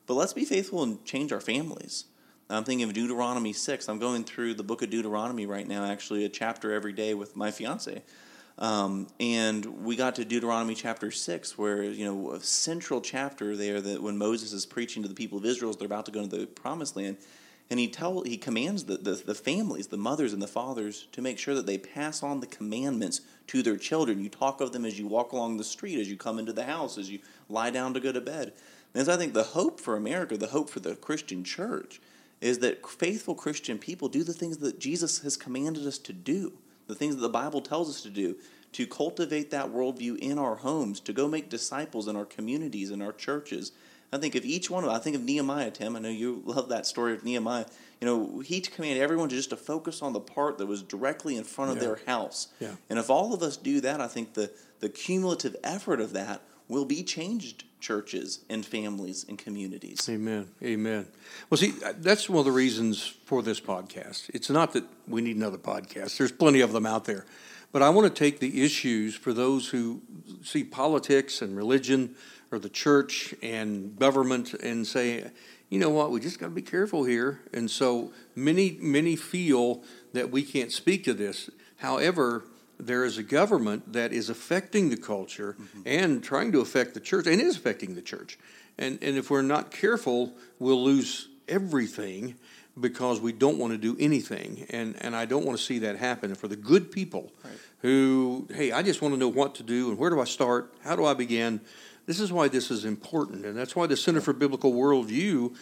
but 0.07 0.15
let's 0.15 0.33
be 0.33 0.45
faithful 0.45 0.83
and 0.83 1.05
change 1.05 1.33
our 1.33 1.41
families 1.41 2.05
I'm 2.49 2.63
thinking 2.63 2.89
of 2.89 2.95
Deuteronomy 2.95 3.53
6. 3.53 3.89
I'm 3.89 3.99
going 3.99 4.23
through 4.23 4.55
the 4.55 4.63
book 4.63 4.81
of 4.83 4.89
Deuteronomy 4.91 5.47
right 5.47 5.67
now, 5.67 5.85
actually, 5.85 6.25
a 6.25 6.29
chapter 6.29 6.73
every 6.73 6.93
day 6.93 7.13
with 7.13 7.35
my 7.35 7.51
fiance. 7.51 8.03
Um, 8.59 9.09
and 9.19 9.85
we 9.85 9.97
got 9.97 10.15
to 10.15 10.25
Deuteronomy 10.25 10.77
chapter 10.77 11.11
6, 11.11 11.59
where, 11.59 11.83
you 11.83 12.05
know, 12.05 12.33
a 12.33 12.41
central 12.41 13.01
chapter 13.01 13.57
there 13.57 13.81
that 13.81 14.01
when 14.01 14.17
Moses 14.17 14.53
is 14.53 14.65
preaching 14.65 15.03
to 15.03 15.09
the 15.09 15.15
people 15.15 15.39
of 15.39 15.45
Israel 15.45 15.73
they're 15.73 15.87
about 15.87 16.07
to 16.07 16.13
go 16.13 16.21
into 16.21 16.39
the 16.39 16.47
promised 16.47 16.95
land, 16.95 17.17
and 17.69 17.81
he 17.81 17.89
tell 17.89 18.23
he 18.23 18.37
commands 18.37 18.85
the, 18.85 18.97
the, 18.97 19.15
the 19.15 19.35
families, 19.35 19.89
the 19.89 19.97
mothers 19.97 20.33
and 20.33 20.41
the 20.41 20.47
fathers, 20.47 21.09
to 21.13 21.21
make 21.21 21.41
sure 21.41 21.57
that 21.57 21.67
they 21.67 21.79
pass 21.79 22.23
on 22.23 22.39
the 22.39 22.47
commandments 22.47 23.23
to 23.49 23.61
their 23.61 23.77
children. 23.77 24.23
You 24.23 24.29
talk 24.29 24.61
of 24.61 24.71
them 24.71 24.85
as 24.85 25.01
you 25.01 25.09
walk 25.09 25.33
along 25.33 25.57
the 25.57 25.65
street, 25.65 25.99
as 25.99 26.09
you 26.09 26.17
come 26.17 26.39
into 26.39 26.53
the 26.53 26.65
house, 26.65 26.97
as 26.97 27.11
you 27.11 27.19
lie 27.49 27.71
down 27.71 27.93
to 27.95 28.01
go 28.01 28.13
to 28.13 28.21
bed. 28.21 28.53
And 28.95 29.05
so 29.05 29.13
I 29.13 29.17
think 29.17 29.35
the 29.35 29.43
hope 29.43 29.81
for 29.81 29.97
America, 29.97 30.37
the 30.37 30.47
hope 30.47 30.71
for 30.71 30.79
the 30.79 30.95
Christian 30.95 31.43
church, 31.43 32.01
is 32.41 32.59
that 32.61 32.87
faithful 32.87 33.35
Christian 33.35 33.79
people 33.79 34.09
do 34.09 34.23
the 34.23 34.35
things 34.35 34.59
that 34.59 34.79
Jesus 34.79 35.21
has 35.21 35.37
commanded 35.37 35.87
us 35.87 35.99
to 35.99 36.13
do, 36.13 36.53
the 36.87 36.95
things 36.95 37.17
that 37.17 37.23
the 37.23 37.29
Bible 37.29 37.61
tells 37.61 37.89
us 37.89 38.03
to 38.03 38.11
do, 38.11 38.37
to 38.73 38.87
cultivate 38.87 39.51
that 39.51 39.73
worldview 39.73 40.19
in 40.19 40.39
our 40.39 40.57
homes, 40.57 41.01
to 41.01 41.13
go 41.13 41.29
make 41.29 41.49
disciples 41.49 42.09
in 42.09 42.17
our 42.17 42.25
communities, 42.25 42.91
in 42.91 43.01
our 43.01 43.13
churches, 43.13 43.73
I 44.13 44.19
think 44.19 44.35
if 44.35 44.45
each 44.45 44.71
one 44.71 44.85
of 44.85 44.91
I 44.91 44.99
think 44.99 45.17
of 45.17 45.23
Nehemiah, 45.23 45.71
Tim. 45.71 45.97
I 45.97 45.99
know 45.99 46.09
you 46.09 46.43
love 46.45 46.69
that 46.69 46.87
story 46.87 47.13
of 47.15 47.25
Nehemiah. 47.25 47.67
You 48.01 48.07
know, 48.07 48.41
he 48.41 48.61
commanded 48.61 49.03
everyone 49.03 49.29
to 49.29 49.35
just 49.35 49.51
to 49.51 49.57
focus 49.57 50.03
on 50.03 50.13
the 50.13 50.21
part 50.21 50.59
that 50.59 50.67
was 50.67 50.83
directly 50.83 51.37
in 51.37 51.45
front 51.45 51.73
of 51.73 51.77
yeah. 51.79 51.83
their 51.83 52.01
house. 52.07 52.49
Yeah. 52.61 52.73
And 52.89 52.99
if 52.99 53.11
all 53.11 53.35
of 53.35 53.43
us 53.43 53.57
do 53.57 53.81
that, 53.81 54.01
I 54.01 54.07
think 54.07 54.35
the 54.35 54.51
the 54.81 54.89
cumulative 54.89 55.57
effort 55.65 56.01
of 56.01 56.13
that 56.13 56.43
will 56.69 56.85
be 56.85 57.03
changed 57.03 57.65
churches 57.81 58.45
and 58.49 58.65
families 58.65 59.25
and 59.29 59.39
communities. 59.39 60.09
Amen. 60.09 60.49
Amen. 60.63 61.07
Well, 61.51 61.59
see, 61.59 61.75
uh, 61.85 61.93
that's 61.99 62.29
one 62.29 62.41
of 62.41 62.45
the 62.45 62.53
reasons 62.53 63.07
for 63.25 63.43
this 63.43 63.61
podcast. 63.61 64.31
It's 64.35 64.51
not 64.51 64.73
that 64.73 64.85
we 65.07 65.21
need 65.21 65.37
another 65.37 65.59
podcast. 65.59 66.17
There's 66.19 66.33
plenty 66.33 66.61
of 66.61 66.73
them 66.73 66.87
out 66.87 67.05
there. 67.05 67.27
But 67.73 67.83
I 67.83 67.91
want 67.91 68.13
to 68.13 68.19
take 68.19 68.41
the 68.41 68.65
issues 68.65 69.15
for 69.15 69.33
those 69.33 69.69
who 69.69 70.01
see 70.43 70.65
politics 70.65 71.43
and 71.43 71.57
religion 71.57 72.15
or 72.51 72.59
the 72.59 72.69
church 72.69 73.35
and 73.43 73.99
government 73.99 74.55
and 74.55 74.87
say, 74.87 75.31
you 75.69 75.79
know 75.79 75.91
what, 75.91 76.11
we 76.11 76.21
just 76.21 76.39
got 76.39 76.47
to 76.47 76.53
be 76.53 76.63
careful 76.63 77.05
here. 77.05 77.41
And 77.53 77.71
so 77.71 78.13
many, 78.35 78.79
many 78.81 79.17
feel 79.17 79.83
that 80.13 80.31
we 80.31 80.43
can't 80.43 80.73
speak 80.73 81.05
to 81.05 81.15
this. 81.15 81.51
However, 81.79 82.45
there 82.79 83.05
is 83.05 83.19
a 83.19 83.23
government 83.23 83.93
that 83.93 84.13
is 84.13 84.29
affecting 84.29 84.91
the 84.91 84.97
culture 84.97 85.57
mm-hmm. 85.59 85.83
and 85.87 86.23
trying 86.23 86.53
to 86.53 86.61
affect 86.61 86.95
the 86.95 87.01
church 87.01 87.27
and 87.27 87.41
is 87.41 87.57
affecting 87.57 87.95
the 87.95 88.03
church. 88.03 88.39
And, 88.79 88.99
and 89.03 89.17
if 89.17 89.31
we're 89.31 89.43
not 89.43 89.71
careful, 89.71 90.35
we'll 90.59 90.83
lose 90.83 91.29
everything 91.49 92.37
because 92.79 93.21
we 93.21 93.33
don't 93.33 93.59
want 93.59 93.73
to 93.73 93.79
do 93.79 93.97
anything. 93.99 94.67
And, 94.71 94.97
and 95.01 95.17
I 95.17 95.25
don't 95.25 95.47
want 95.47 95.59
to 95.59 95.65
see 95.65 95.79
that 95.81 95.97
happen. 95.97 96.31
And 96.31 96.39
for 96.39 96.49
the 96.49 96.57
good 96.57 96.91
people 96.91 97.33
right. 97.43 97.55
who, 97.79 98.49
hey, 98.53 98.73
I 98.73 98.83
just 98.83 99.01
want 99.01 99.15
to 99.15 99.19
know 99.19 99.29
what 99.29 99.55
to 99.57 99.63
do 99.63 99.89
and 99.89 99.99
where 99.99 100.11
do 100.11 100.21
I 100.21 100.25
start? 100.25 100.75
How 100.83 100.95
do 100.97 101.05
I 101.07 101.15
begin? 101.15 101.61
This 102.07 102.21
is 102.21 102.33
why 102.33 102.47
this 102.47 102.71
is 102.71 102.85
important, 102.85 103.45
and 103.45 103.57
that's 103.57 103.75
why 103.75 103.89
the 103.89 103.97
Center 103.97 104.21
for 104.21 104.33
Biblical 104.33 104.73
Worldview 104.73 105.57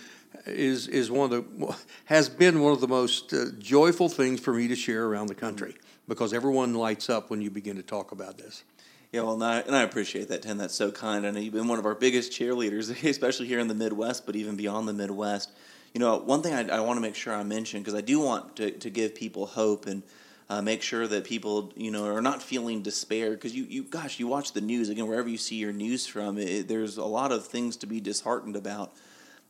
is 0.46 0.88
is 0.88 1.10
one 1.10 1.32
of 1.32 1.58
the 1.58 1.76
has 2.04 2.28
been 2.28 2.60
one 2.60 2.72
of 2.72 2.82
the 2.82 2.88
most 2.88 3.32
uh, 3.32 3.46
joyful 3.58 4.10
things 4.10 4.40
for 4.40 4.52
me 4.52 4.68
to 4.68 4.76
share 4.76 5.06
around 5.06 5.28
the 5.28 5.34
country 5.34 5.74
because 6.08 6.32
everyone 6.32 6.74
lights 6.74 7.08
up 7.08 7.30
when 7.30 7.40
you 7.40 7.50
begin 7.50 7.76
to 7.76 7.82
talk 7.82 8.12
about 8.12 8.38
this. 8.38 8.64
Yeah, 9.12 9.22
well, 9.22 9.34
and 9.34 9.44
I, 9.44 9.60
and 9.60 9.76
I 9.76 9.82
appreciate 9.82 10.28
that, 10.28 10.42
Tim. 10.42 10.58
That's 10.58 10.74
so 10.74 10.90
kind. 10.90 11.26
I 11.26 11.30
know 11.30 11.38
you've 11.38 11.54
been 11.54 11.68
one 11.68 11.78
of 11.78 11.86
our 11.86 11.94
biggest 11.94 12.32
cheerleaders, 12.32 13.04
especially 13.08 13.46
here 13.46 13.60
in 13.60 13.68
the 13.68 13.74
Midwest, 13.74 14.26
but 14.26 14.34
even 14.34 14.56
beyond 14.56 14.88
the 14.88 14.92
Midwest. 14.92 15.50
You 15.92 16.00
know, 16.00 16.18
one 16.18 16.42
thing 16.42 16.52
I, 16.52 16.76
I 16.76 16.80
want 16.80 16.96
to 16.96 17.00
make 17.00 17.14
sure 17.14 17.32
I 17.32 17.44
mention 17.44 17.80
because 17.80 17.94
I 17.94 18.00
do 18.00 18.18
want 18.18 18.56
to, 18.56 18.72
to 18.72 18.90
give 18.90 19.14
people 19.14 19.46
hope 19.46 19.86
and 19.86 20.02
uh, 20.50 20.60
make 20.60 20.82
sure 20.82 21.06
that 21.06 21.24
people 21.24 21.72
you 21.76 21.90
know 21.90 22.04
are 22.06 22.20
not 22.20 22.42
feeling 22.42 22.82
despair 22.82 23.30
because 23.30 23.54
you, 23.54 23.64
you 23.64 23.82
gosh 23.82 24.18
you 24.18 24.26
watch 24.26 24.52
the 24.52 24.60
news 24.60 24.88
again 24.88 25.06
wherever 25.06 25.28
you 25.28 25.38
see 25.38 25.56
your 25.56 25.72
news 25.72 26.06
from 26.06 26.38
it, 26.38 26.68
there's 26.68 26.96
a 26.96 27.04
lot 27.04 27.32
of 27.32 27.46
things 27.46 27.76
to 27.76 27.86
be 27.86 28.00
disheartened 28.00 28.56
about 28.56 28.92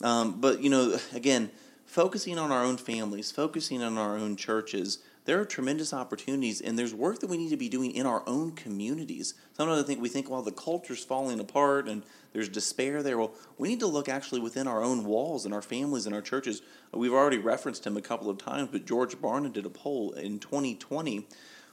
um, 0.02 0.40
but 0.40 0.60
you 0.60 0.70
know 0.70 0.96
again 1.12 1.50
focusing 1.84 2.38
on 2.38 2.52
our 2.52 2.62
own 2.62 2.76
families 2.76 3.32
focusing 3.32 3.82
on 3.82 3.98
our 3.98 4.16
own 4.16 4.36
churches 4.36 4.98
there 5.24 5.40
are 5.40 5.44
tremendous 5.44 5.94
opportunities 5.94 6.60
and 6.60 6.78
there's 6.78 6.94
work 6.94 7.20
that 7.20 7.30
we 7.30 7.36
need 7.36 7.50
to 7.50 7.56
be 7.56 7.68
doing 7.68 7.92
in 7.92 8.06
our 8.06 8.22
own 8.26 8.52
communities. 8.52 9.34
Sometimes 9.54 9.82
i 9.82 9.86
think 9.86 10.00
we 10.00 10.08
think 10.08 10.30
well 10.30 10.42
the 10.42 10.52
culture's 10.52 11.04
falling 11.04 11.40
apart 11.40 11.88
and 11.88 12.02
there's 12.32 12.48
despair 12.48 13.02
there. 13.02 13.18
Well 13.18 13.34
we 13.56 13.68
need 13.68 13.80
to 13.80 13.86
look 13.86 14.08
actually 14.08 14.40
within 14.40 14.68
our 14.68 14.82
own 14.82 15.04
walls 15.04 15.44
and 15.44 15.54
our 15.54 15.62
families 15.62 16.06
and 16.06 16.14
our 16.14 16.22
churches. 16.22 16.62
We've 16.92 17.12
already 17.12 17.38
referenced 17.38 17.86
him 17.86 17.96
a 17.96 18.02
couple 18.02 18.28
of 18.28 18.38
times 18.38 18.68
but 18.70 18.84
george 18.84 19.16
barna 19.16 19.52
did 19.52 19.66
a 19.66 19.70
poll 19.70 20.12
in 20.12 20.38
2020 20.38 21.26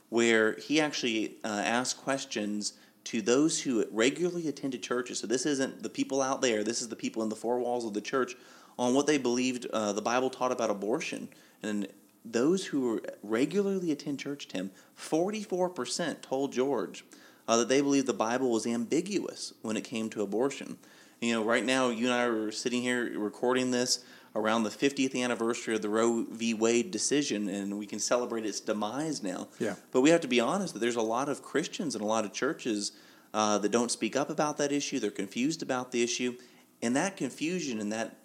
where 0.09 0.53
he 0.53 0.79
actually 0.79 1.37
uh, 1.43 1.61
asked 1.65 1.97
questions 1.97 2.73
to 3.03 3.21
those 3.21 3.61
who 3.61 3.85
regularly 3.91 4.47
attended 4.47 4.83
churches. 4.83 5.19
So 5.19 5.27
this 5.27 5.45
isn't 5.45 5.81
the 5.81 5.89
people 5.89 6.21
out 6.21 6.41
there. 6.41 6.63
This 6.63 6.81
is 6.81 6.89
the 6.89 6.95
people 6.95 7.23
in 7.23 7.29
the 7.29 7.35
four 7.35 7.59
walls 7.59 7.85
of 7.85 7.93
the 7.93 8.01
church 8.01 8.35
on 8.77 8.93
what 8.93 9.07
they 9.07 9.17
believed 9.17 9.65
uh, 9.67 9.93
the 9.93 10.01
bible 10.01 10.29
taught 10.29 10.51
about 10.51 10.69
abortion. 10.69 11.29
And 11.63 11.87
those 12.23 12.67
who 12.67 13.01
regularly 13.23 13.91
attend 13.91 14.19
church, 14.19 14.47
Tim, 14.47 14.71
44% 14.97 16.21
told 16.21 16.53
George 16.53 17.05
uh, 17.47 17.57
that 17.57 17.69
they 17.69 17.81
believe 17.81 18.05
the 18.05 18.13
Bible 18.13 18.51
was 18.51 18.67
ambiguous 18.67 19.53
when 19.61 19.77
it 19.77 19.83
came 19.83 20.09
to 20.11 20.21
abortion. 20.21 20.77
You 21.19 21.33
know, 21.33 21.43
right 21.43 21.65
now, 21.65 21.89
you 21.89 22.05
and 22.05 22.13
I 22.13 22.23
are 22.23 22.51
sitting 22.51 22.81
here 22.81 23.17
recording 23.19 23.71
this 23.71 24.03
around 24.35 24.63
the 24.63 24.69
50th 24.69 25.21
anniversary 25.21 25.75
of 25.75 25.81
the 25.81 25.89
Roe 25.89 26.25
v. 26.29 26.53
Wade 26.53 26.91
decision, 26.91 27.49
and 27.49 27.77
we 27.77 27.85
can 27.85 27.99
celebrate 27.99 28.45
its 28.45 28.59
demise 28.59 29.21
now. 29.21 29.49
Yeah. 29.59 29.75
But 29.91 30.01
we 30.01 30.09
have 30.11 30.21
to 30.21 30.27
be 30.27 30.39
honest 30.39 30.73
that 30.73 30.79
there's 30.79 30.95
a 30.95 31.01
lot 31.01 31.27
of 31.27 31.43
Christians 31.43 31.95
and 31.95 32.03
a 32.03 32.07
lot 32.07 32.23
of 32.23 32.31
churches 32.31 32.93
uh, 33.33 33.57
that 33.57 33.69
don't 33.69 33.91
speak 33.91 34.15
up 34.15 34.29
about 34.29 34.57
that 34.57 34.71
issue. 34.71 34.99
They're 34.99 35.11
confused 35.11 35.61
about 35.61 35.91
the 35.91 36.01
issue. 36.03 36.37
And 36.81 36.95
that 36.95 37.17
confusion 37.17 37.79
and 37.79 37.91
that 37.91 38.17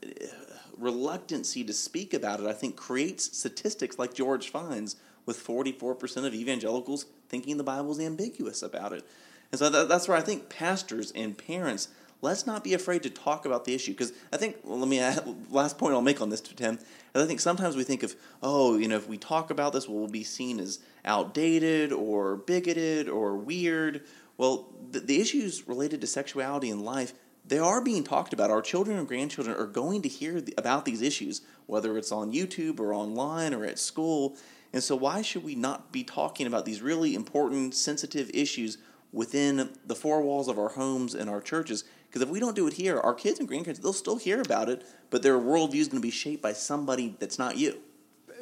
reluctancy 0.78 1.64
to 1.64 1.72
speak 1.72 2.14
about 2.14 2.40
it, 2.40 2.46
I 2.46 2.52
think, 2.52 2.76
creates 2.76 3.36
statistics 3.36 3.98
like 3.98 4.14
George 4.14 4.50
finds 4.50 4.96
with 5.24 5.44
44% 5.44 6.24
of 6.24 6.34
evangelicals 6.34 7.06
thinking 7.28 7.56
the 7.56 7.64
Bible 7.64 7.92
is 7.92 8.00
ambiguous 8.00 8.62
about 8.62 8.92
it. 8.92 9.04
And 9.52 9.58
so 9.58 9.68
that, 9.68 9.88
that's 9.88 10.08
where 10.08 10.16
I 10.16 10.22
think 10.22 10.48
pastors 10.48 11.12
and 11.12 11.36
parents, 11.36 11.88
let's 12.22 12.46
not 12.46 12.64
be 12.64 12.74
afraid 12.74 13.02
to 13.02 13.10
talk 13.10 13.44
about 13.44 13.64
the 13.64 13.74
issue. 13.74 13.92
Because 13.92 14.12
I 14.32 14.36
think, 14.36 14.56
well, 14.62 14.78
let 14.78 14.88
me 14.88 15.00
add, 15.00 15.24
last 15.50 15.78
point 15.78 15.94
I'll 15.94 16.02
make 16.02 16.20
on 16.20 16.30
this, 16.30 16.40
to 16.42 16.54
Tim, 16.54 16.76
is 16.76 17.22
I 17.22 17.26
think 17.26 17.40
sometimes 17.40 17.76
we 17.76 17.84
think 17.84 18.02
of, 18.02 18.14
oh, 18.42 18.76
you 18.76 18.88
know, 18.88 18.96
if 18.96 19.08
we 19.08 19.18
talk 19.18 19.50
about 19.50 19.72
this, 19.72 19.88
we'll 19.88 20.08
be 20.08 20.24
seen 20.24 20.60
as 20.60 20.80
outdated 21.04 21.92
or 21.92 22.36
bigoted 22.36 23.08
or 23.08 23.36
weird. 23.36 24.02
Well, 24.36 24.68
the, 24.90 25.00
the 25.00 25.20
issues 25.20 25.66
related 25.66 26.00
to 26.02 26.06
sexuality 26.06 26.70
and 26.70 26.82
life 26.82 27.14
they 27.48 27.58
are 27.58 27.80
being 27.80 28.02
talked 28.02 28.32
about. 28.32 28.50
Our 28.50 28.62
children 28.62 28.98
and 28.98 29.06
grandchildren 29.06 29.56
are 29.56 29.66
going 29.66 30.02
to 30.02 30.08
hear 30.08 30.42
about 30.58 30.84
these 30.84 31.02
issues, 31.02 31.42
whether 31.66 31.96
it's 31.96 32.12
on 32.12 32.32
YouTube 32.32 32.80
or 32.80 32.92
online 32.92 33.54
or 33.54 33.64
at 33.64 33.78
school. 33.78 34.36
And 34.72 34.82
so, 34.82 34.96
why 34.96 35.22
should 35.22 35.44
we 35.44 35.54
not 35.54 35.92
be 35.92 36.02
talking 36.02 36.46
about 36.46 36.64
these 36.64 36.82
really 36.82 37.14
important, 37.14 37.74
sensitive 37.74 38.30
issues 38.34 38.78
within 39.12 39.70
the 39.86 39.94
four 39.94 40.20
walls 40.22 40.48
of 40.48 40.58
our 40.58 40.70
homes 40.70 41.14
and 41.14 41.30
our 41.30 41.40
churches? 41.40 41.84
Because 42.08 42.22
if 42.22 42.28
we 42.28 42.40
don't 42.40 42.56
do 42.56 42.66
it 42.66 42.74
here, 42.74 42.98
our 42.98 43.14
kids 43.14 43.38
and 43.38 43.48
grandkids, 43.48 43.80
they'll 43.80 43.92
still 43.92 44.16
hear 44.16 44.40
about 44.40 44.68
it, 44.68 44.84
but 45.10 45.22
their 45.22 45.38
worldview 45.38 45.76
is 45.76 45.88
going 45.88 46.00
to 46.00 46.06
be 46.06 46.10
shaped 46.10 46.42
by 46.42 46.52
somebody 46.52 47.16
that's 47.18 47.38
not 47.38 47.56
you. 47.56 47.78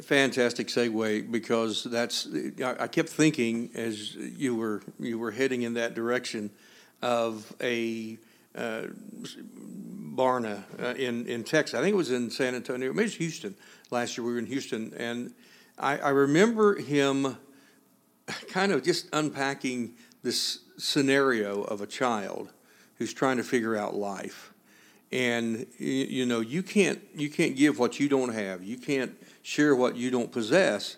Fantastic 0.03 0.69
segue 0.69 1.31
because 1.31 1.85
that's 1.85 2.29
I 2.64 2.88
kept 2.88 3.11
thinking 3.11 3.71
as 3.75 4.14
you 4.17 4.57
were 4.57 4.83
you 4.99 5.21
were 5.21 5.31
heading 5.31 5.62
in 5.62 5.75
that 5.75 5.95
direction 5.95 6.51
of 7.01 7.55
a 7.61 8.19
uh, 8.57 8.83
Barna 10.14 10.62
uh, 10.81 10.95
in 10.95 11.27
in 11.27 11.45
Texas. 11.45 11.79
I 11.79 11.83
think 11.83 11.95
it 11.95 11.97
was 11.97 12.11
in 12.11 12.31
San 12.31 12.55
Antonio. 12.55 12.93
Maybe 12.93 13.07
it's 13.07 13.17
Houston. 13.17 13.55
Last 13.90 14.17
year 14.17 14.27
we 14.27 14.33
were 14.33 14.38
in 14.38 14.47
Houston, 14.47 14.93
and 14.97 15.33
I, 15.79 15.99
I 15.99 16.09
remember 16.11 16.77
him 16.77 17.37
kind 18.49 18.73
of 18.73 18.83
just 18.83 19.09
unpacking 19.12 19.95
this 20.23 20.61
scenario 20.79 21.62
of 21.62 21.81
a 21.81 21.87
child 21.87 22.53
who's 22.97 23.12
trying 23.12 23.37
to 23.37 23.45
figure 23.45 23.77
out 23.77 23.95
life 23.95 24.53
and 25.12 25.67
you, 25.79 26.27
know 26.27 26.40
you 26.40 26.62
can't 26.62 27.01
you 27.14 27.31
can't 27.31 27.57
give 27.57 27.79
what 27.79 28.01
you 28.01 28.09
don't 28.09 28.33
have 28.33 28.62
you 28.64 28.77
can't 28.77 29.14
share 29.43 29.77
what 29.77 29.97
you 29.97 30.11
don't 30.11 30.33
possess 30.33 30.97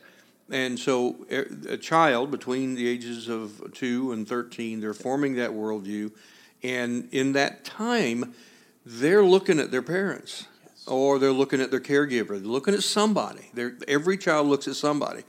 and 0.51 0.79
so 0.79 1.27
a 1.69 1.77
child 1.77 2.31
between 2.31 2.75
the 2.75 2.87
ages 2.89 3.29
of 3.29 3.73
2 3.75 4.13
and 4.13 4.27
13 4.27 4.81
they're 4.81 4.95
forming 4.95 5.35
that 5.35 5.51
worldview 5.51 6.11
and 6.63 7.09
in 7.13 7.33
that 7.33 7.65
time, 7.65 8.35
they're 8.85 9.25
looking 9.25 9.59
at 9.59 9.71
their 9.71 9.83
parents 9.83 10.47
or 10.87 11.19
they're 11.19 11.33
looking 11.33 11.61
at 11.61 11.71
their 11.71 11.81
caregiver. 11.81 12.29
They're 12.29 12.39
looking 12.39 12.75
at 12.75 12.83
somebody. 12.83 13.51
They're, 13.55 13.75
every 13.89 14.17
child 14.17 14.47
looks 14.47 14.69
at 14.69 14.77
somebody. 14.77 15.25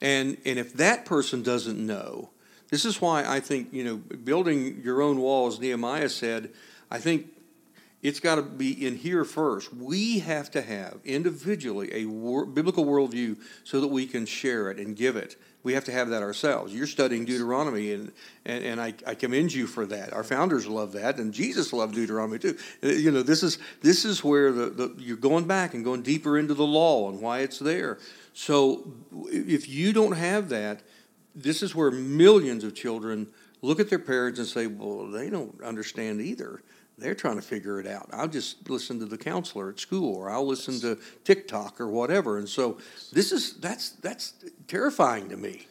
And, 0.00 0.36
and 0.46 0.58
if 0.58 0.74
that 0.74 1.04
person 1.04 1.42
doesn't 1.42 1.84
know, 1.84 2.30
this 2.70 2.84
is 2.84 3.00
why 3.00 3.24
I 3.26 3.40
think, 3.40 3.72
you 3.72 3.84
know, 3.84 3.96
building 3.96 4.80
your 4.84 5.02
own 5.02 5.18
walls, 5.20 5.58
Nehemiah 5.58 6.08
said, 6.08 6.50
I 6.90 6.98
think 6.98 7.26
it's 8.02 8.20
got 8.20 8.36
to 8.36 8.42
be 8.42 8.86
in 8.86 8.96
here 8.96 9.24
first. 9.24 9.74
We 9.74 10.20
have 10.20 10.50
to 10.52 10.62
have 10.62 11.00
individually 11.04 11.90
a 11.92 12.06
wor- 12.06 12.46
biblical 12.46 12.84
worldview 12.84 13.36
so 13.64 13.80
that 13.80 13.88
we 13.88 14.06
can 14.06 14.24
share 14.24 14.70
it 14.70 14.78
and 14.78 14.96
give 14.96 15.16
it. 15.16 15.36
We 15.62 15.74
have 15.74 15.84
to 15.84 15.92
have 15.92 16.08
that 16.08 16.22
ourselves. 16.22 16.74
You're 16.74 16.86
studying 16.86 17.26
Deuteronomy, 17.26 17.92
and, 17.92 18.12
and, 18.46 18.64
and 18.64 18.80
I, 18.80 18.94
I 19.06 19.14
commend 19.14 19.52
you 19.52 19.66
for 19.66 19.84
that. 19.86 20.14
Our 20.14 20.24
founders 20.24 20.66
love 20.66 20.92
that, 20.92 21.18
and 21.18 21.34
Jesus 21.34 21.74
loved 21.74 21.94
Deuteronomy 21.94 22.38
too. 22.38 22.56
Uh, 22.82 22.88
You 22.88 23.10
know, 23.10 23.22
this 23.22 23.42
is 23.42 23.58
this 23.82 24.06
is 24.06 24.24
where 24.24 24.52
the, 24.52 24.70
the 24.70 24.94
you're 24.96 25.18
going 25.18 25.44
back 25.44 25.74
and 25.74 25.84
going 25.84 26.00
deeper 26.00 26.38
into 26.38 26.54
the 26.54 26.66
law 26.66 27.10
and 27.10 27.20
why 27.20 27.40
it's 27.40 27.58
there. 27.58 27.98
So 28.32 28.90
if 29.26 29.68
you 29.68 29.92
don't 29.92 30.12
have 30.16 30.48
that, 30.48 30.80
this 31.34 31.62
is 31.62 31.74
where 31.74 31.90
millions 31.90 32.64
of 32.64 32.74
children 32.74 33.26
look 33.60 33.80
at 33.80 33.90
their 33.90 33.98
parents 33.98 34.38
and 34.38 34.48
say, 34.48 34.66
"Well, 34.66 35.08
they 35.08 35.28
don't 35.28 35.62
understand 35.62 36.22
either." 36.22 36.62
They're 37.00 37.14
trying 37.14 37.36
to 37.36 37.42
figure 37.42 37.80
it 37.80 37.86
out. 37.86 38.08
I'll 38.12 38.28
just 38.28 38.68
listen 38.68 38.98
to 39.00 39.06
the 39.06 39.18
counselor 39.18 39.70
at 39.70 39.80
school, 39.80 40.14
or 40.14 40.30
I'll 40.30 40.46
listen 40.46 40.78
to 40.80 40.98
TikTok 41.24 41.80
or 41.80 41.88
whatever. 41.88 42.38
And 42.38 42.48
so, 42.48 42.78
this 43.12 43.32
is 43.32 43.54
that's 43.54 43.90
that's 43.90 44.34
terrifying 44.68 45.28
to 45.30 45.36
me. 45.36 45.66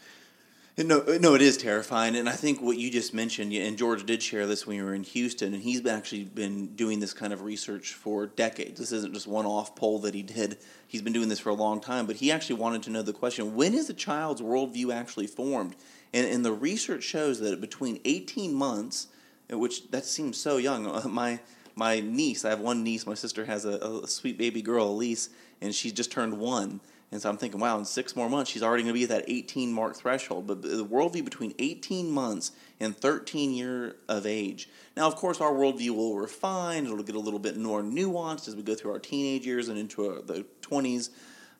No, 0.78 1.02
no, 1.20 1.36
it 1.36 1.42
is 1.42 1.58
terrifying, 1.58 2.16
and 2.16 2.30
I 2.30 2.32
think 2.32 2.62
what 2.62 2.78
you 2.78 2.90
just 2.90 3.14
mentioned, 3.14 3.52
and 3.52 3.78
George 3.78 4.06
did 4.06 4.24
share 4.24 4.48
this 4.48 4.66
when 4.66 4.78
we 4.78 4.84
were 4.84 4.94
in 4.94 5.04
Houston, 5.04 5.54
and 5.54 5.62
he's 5.62 5.86
actually 5.86 6.24
been 6.24 6.68
doing 6.68 7.02
this 7.02 7.12
kind 7.12 7.34
of 7.34 7.42
research 7.42 7.94
for 7.94 8.28
decades. 8.28 8.80
This 8.80 8.94
isn't 8.94 9.14
just 9.14 9.28
one-off 9.28 9.76
poll 9.76 10.00
that 10.00 10.16
he 10.16 10.24
did; 10.24 10.58
he's 10.88 11.02
been 11.02 11.12
doing 11.12 11.28
this 11.28 11.40
for 11.40 11.50
a 11.50 11.54
long 11.54 11.82
time. 11.82 12.06
But 12.06 12.16
he 12.18 12.32
actually 12.32 12.62
wanted 12.62 12.84
to 12.84 12.92
know 12.92 13.02
the 13.02 13.12
question: 13.12 13.56
When 13.56 13.74
is 13.74 13.90
a 13.90 13.94
child's 13.94 14.42
worldview 14.42 14.94
actually 14.94 15.28
formed? 15.28 15.76
And, 16.14 16.26
and 16.26 16.46
the 16.46 16.54
research 16.54 17.04
shows 17.04 17.42
that 17.42 17.60
between 17.60 18.00
eighteen 18.06 18.54
months, 18.54 19.08
which 19.52 19.90
that 19.92 20.06
seems 20.06 20.38
so 20.38 20.58
young, 20.58 21.02
my 21.14 21.40
my 21.76 22.02
niece, 22.02 22.44
I 22.44 22.50
have 22.50 22.60
one 22.60 22.84
niece. 22.84 23.08
My 23.08 23.14
sister 23.14 23.46
has 23.46 23.64
a, 23.64 24.02
a 24.04 24.08
sweet 24.08 24.38
baby 24.38 24.62
girl, 24.62 24.90
Elise, 24.90 25.30
and 25.62 25.74
she 25.74 25.92
just 25.92 26.12
turned 26.12 26.38
one. 26.38 26.82
And 27.12 27.20
so 27.20 27.30
I'm 27.30 27.38
thinking, 27.38 27.60
wow, 27.60 27.78
in 27.80 27.86
six 27.86 28.16
more 28.16 28.30
months, 28.30 28.52
she's 28.52 28.62
already 28.62 28.84
going 28.84 28.94
to 28.94 29.00
be 29.00 29.04
at 29.04 29.10
that 29.10 29.26
18 29.28 29.74
mark 29.74 29.96
threshold. 29.96 30.46
But 30.46 30.62
the 30.62 30.86
worldview 30.86 31.26
between 31.26 31.56
18 31.58 32.12
months 32.12 32.52
and 32.80 32.96
13 32.96 33.54
year 33.54 33.96
of 34.08 34.28
age. 34.28 34.70
Now, 34.96 35.08
of 35.08 35.16
course, 35.16 35.42
our 35.42 35.52
worldview 35.52 35.92
will 35.92 36.18
refine. 36.18 36.86
It'll 36.86 37.02
get 37.02 37.16
a 37.16 37.20
little 37.20 37.40
bit 37.40 37.58
more 37.58 37.82
nuanced 37.82 38.48
as 38.48 38.56
we 38.56 38.62
go 38.62 38.76
through 38.76 38.92
our 38.92 39.00
teenage 39.00 39.46
years 39.46 39.70
and 39.70 39.80
into 39.80 40.08
our, 40.08 40.22
the 40.22 40.46
20s. 40.62 41.10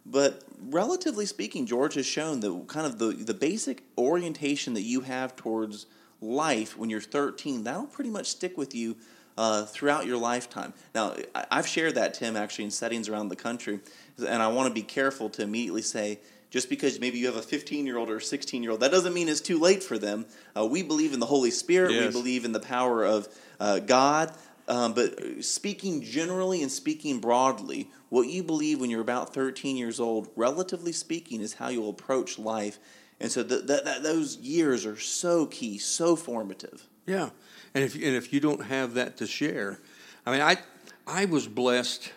But 0.06 0.44
relatively 0.70 1.26
speaking, 1.26 1.66
George 1.66 1.96
has 1.96 2.06
shown 2.06 2.42
that 2.42 2.66
kind 2.68 2.86
of 2.86 3.00
the, 3.00 3.08
the 3.08 3.34
basic 3.34 3.84
orientation 3.98 4.76
that 4.76 4.84
you 4.84 5.02
have 5.02 5.36
towards 5.36 5.88
life 6.22 6.78
when 6.78 6.90
you're 6.90 7.02
13, 7.02 7.64
that'll 7.64 7.86
pretty 7.86 8.10
much 8.10 8.28
stick 8.28 8.58
with 8.58 8.76
you 8.76 8.96
uh, 9.38 9.66
throughout 9.66 10.06
your 10.06 10.18
lifetime. 10.18 10.74
Now, 10.94 11.16
I- 11.34 11.46
I've 11.52 11.68
shared 11.68 11.96
that, 11.96 12.14
Tim, 12.14 12.36
actually, 12.36 12.66
in 12.66 12.72
settings 12.72 13.08
around 13.08 13.30
the 13.30 13.36
country, 13.38 13.80
and 14.18 14.44
I 14.44 14.48
want 14.50 14.68
to 14.68 14.74
be 14.74 14.82
careful 14.82 15.30
to 15.32 15.44
immediately 15.44 15.82
say, 15.82 16.20
just 16.50 16.68
because 16.68 17.00
maybe 17.00 17.20
you 17.20 17.28
have 17.28 17.36
a 17.36 17.42
15 17.42 17.86
year 17.86 17.98
old 17.98 18.10
or 18.10 18.18
a 18.18 18.22
16 18.22 18.64
year 18.64 18.72
old, 18.72 18.82
that 18.82 18.92
doesn't 18.92 19.14
mean 19.14 19.30
it's 19.30 19.40
too 19.40 19.60
late 19.60 19.84
for 19.84 19.98
them. 19.98 20.26
Uh, 20.58 20.66
we 20.66 20.82
believe 20.84 21.14
in 21.14 21.20
the 21.20 21.26
Holy 21.28 21.52
Spirit, 21.52 21.92
we 22.08 22.12
believe 22.12 22.44
in 22.44 22.52
the 22.52 22.60
power 22.60 23.06
of 23.06 23.28
uh, 23.60 23.80
God. 23.80 24.34
Um, 24.68 24.94
but 24.94 25.44
speaking 25.44 26.02
generally 26.04 26.62
and 26.62 26.72
speaking 26.72 27.20
broadly, 27.20 27.90
what 28.10 28.28
you 28.28 28.44
believe 28.44 28.80
when 28.80 28.90
you're 28.92 29.02
about 29.02 29.34
13 29.34 29.78
years 29.78 30.00
old, 30.00 30.30
relatively 30.36 30.92
speaking, 30.92 31.42
is 31.42 31.54
how 31.54 31.70
you'll 31.70 31.90
approach 31.90 32.38
life. 32.38 32.78
And 33.20 33.32
so 33.32 33.44
those 33.44 34.38
years 34.38 34.86
are 34.86 34.98
so 34.98 35.46
key, 35.46 35.78
so 35.78 36.16
formative. 36.16 36.88
Yeah, 37.06 37.30
and 37.74 37.84
if 37.84 37.96
and 37.96 38.16
if 38.16 38.32
you 38.32 38.40
don't 38.40 38.66
have 38.66 38.94
that 38.94 39.18
to 39.18 39.28
share, 39.28 39.80
I 40.26 40.32
mean, 40.32 40.42
I 40.42 40.58
I 41.06 41.26
was 41.26 41.48
blessed 41.48 42.14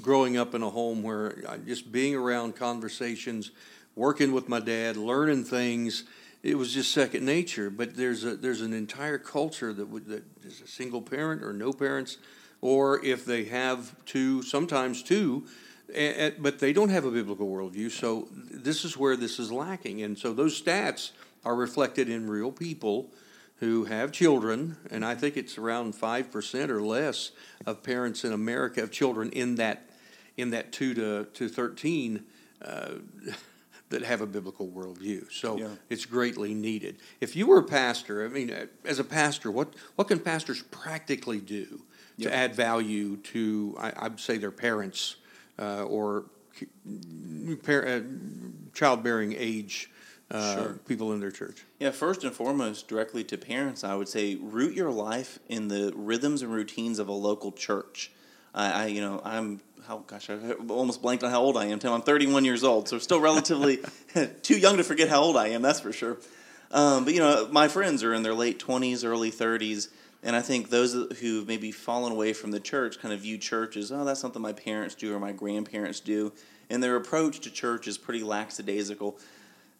growing 0.00 0.36
up 0.36 0.54
in 0.54 0.62
a 0.62 0.70
home 0.70 1.02
where 1.02 1.42
I, 1.48 1.58
just 1.58 1.90
being 1.90 2.14
around 2.14 2.56
conversations, 2.56 3.50
working 3.94 4.32
with 4.32 4.48
my 4.48 4.60
dad, 4.60 4.96
learning 4.96 5.44
things, 5.44 6.04
it 6.42 6.56
was 6.56 6.72
just 6.72 6.92
second 6.92 7.24
nature. 7.24 7.68
But 7.68 7.96
there's 7.96 8.24
a 8.24 8.36
there's 8.36 8.60
an 8.60 8.72
entire 8.72 9.18
culture 9.18 9.72
that 9.72 9.88
would 9.88 10.06
that 10.06 10.24
is 10.44 10.62
a 10.62 10.66
single 10.66 11.02
parent 11.02 11.42
or 11.42 11.52
no 11.52 11.72
parents, 11.72 12.16
or 12.60 13.04
if 13.04 13.24
they 13.24 13.44
have 13.44 13.94
two, 14.06 14.42
sometimes 14.42 15.02
two. 15.02 15.46
But 15.88 16.58
they 16.58 16.72
don't 16.72 16.90
have 16.90 17.04
a 17.04 17.10
biblical 17.10 17.48
worldview, 17.48 17.90
so 17.90 18.28
this 18.32 18.84
is 18.84 18.96
where 18.96 19.16
this 19.16 19.38
is 19.38 19.50
lacking. 19.50 20.02
And 20.02 20.18
so 20.18 20.32
those 20.32 20.60
stats 20.60 21.12
are 21.44 21.54
reflected 21.54 22.08
in 22.08 22.28
real 22.28 22.52
people 22.52 23.10
who 23.60 23.84
have 23.84 24.12
children, 24.12 24.76
and 24.90 25.04
I 25.04 25.14
think 25.14 25.36
it's 25.36 25.58
around 25.58 25.94
five 25.94 26.30
percent 26.30 26.70
or 26.70 26.80
less 26.82 27.32
of 27.66 27.82
parents 27.82 28.24
in 28.24 28.32
America 28.32 28.80
have 28.80 28.90
children 28.90 29.30
in 29.30 29.56
that 29.56 29.88
in 30.36 30.50
that 30.50 30.72
two 30.72 30.94
to 30.94 31.24
to 31.24 31.48
thirteen 31.48 32.24
uh, 32.62 32.90
that 33.88 34.02
have 34.02 34.20
a 34.20 34.26
biblical 34.26 34.68
worldview. 34.68 35.32
So 35.32 35.56
Yeah. 35.58 35.68
it's 35.88 36.04
greatly 36.04 36.52
needed. 36.54 36.96
If 37.20 37.34
you 37.34 37.46
were 37.46 37.58
a 37.58 37.64
pastor, 37.64 38.24
I 38.24 38.28
mean, 38.28 38.50
uh, 38.50 38.66
as 38.84 38.98
a 38.98 39.04
pastor, 39.04 39.50
what 39.50 39.72
what 39.96 40.06
can 40.08 40.18
pastors 40.20 40.62
practically 40.70 41.40
do 41.40 41.66
to 42.18 42.24
Yeah. 42.24 42.28
add 42.30 42.54
value 42.54 43.16
to 43.32 43.74
I, 43.80 43.92
I'd 43.96 44.20
say 44.20 44.36
their 44.38 44.50
parents 44.52 45.16
uh, 45.58 45.82
or 45.84 46.24
par- 47.64 47.86
uh, 47.86 48.00
childbearing 48.74 49.34
age 49.36 49.90
uh, 50.30 50.54
Sure. 50.54 50.72
people 50.86 51.12
in 51.12 51.20
their 51.20 51.30
church? 51.30 51.64
Yeah, 51.78 51.90
first 51.90 52.24
and 52.24 52.32
foremost, 52.32 52.88
directly 52.88 53.24
to 53.24 53.38
parents, 53.38 53.84
I 53.84 53.94
would 53.94 54.08
say 54.08 54.36
root 54.36 54.74
your 54.74 54.90
life 54.90 55.38
in 55.48 55.68
the 55.68 55.92
rhythms 55.94 56.42
and 56.42 56.52
routines 56.52 56.98
of 56.98 57.08
a 57.08 57.12
local 57.12 57.52
church. 57.52 58.10
I, 58.54 58.84
I 58.84 58.86
you 58.86 59.00
know, 59.00 59.20
I'm 59.24 59.60
how 59.86 59.98
gosh, 60.06 60.28
I 60.28 60.36
almost 60.68 61.00
blanked 61.00 61.24
on 61.24 61.30
how 61.30 61.40
old 61.40 61.56
I 61.56 61.66
am. 61.66 61.78
Tim, 61.78 61.92
I'm 61.92 62.02
31 62.02 62.44
years 62.44 62.62
old, 62.62 62.88
so 62.88 62.98
still 62.98 63.20
relatively 63.20 63.78
too 64.42 64.58
young 64.58 64.76
to 64.76 64.84
forget 64.84 65.08
how 65.08 65.22
old 65.22 65.36
I 65.36 65.48
am. 65.48 65.62
That's 65.62 65.80
for 65.80 65.92
sure. 65.92 66.18
Um, 66.70 67.04
but 67.06 67.14
you 67.14 67.20
know, 67.20 67.48
my 67.50 67.68
friends 67.68 68.04
are 68.04 68.12
in 68.12 68.22
their 68.22 68.34
late 68.34 68.58
20s, 68.58 69.02
early 69.04 69.30
30s, 69.30 69.88
and 70.22 70.34
I 70.34 70.40
think 70.42 70.70
those 70.70 70.92
who 71.20 71.44
maybe 71.44 71.70
fallen 71.70 72.12
away 72.12 72.32
from 72.32 72.50
the 72.50 72.60
church 72.60 73.00
kind 73.00 73.14
of 73.14 73.20
view 73.20 73.38
church 73.38 73.76
as, 73.76 73.92
oh, 73.92 74.04
that's 74.04 74.20
something 74.20 74.42
my 74.42 74.52
parents 74.52 74.94
do 74.94 75.14
or 75.14 75.20
my 75.20 75.32
grandparents 75.32 76.00
do, 76.00 76.32
and 76.70 76.82
their 76.82 76.96
approach 76.96 77.40
to 77.40 77.50
church 77.50 77.86
is 77.86 77.96
pretty 77.96 78.22
lackadaisical. 78.22 79.18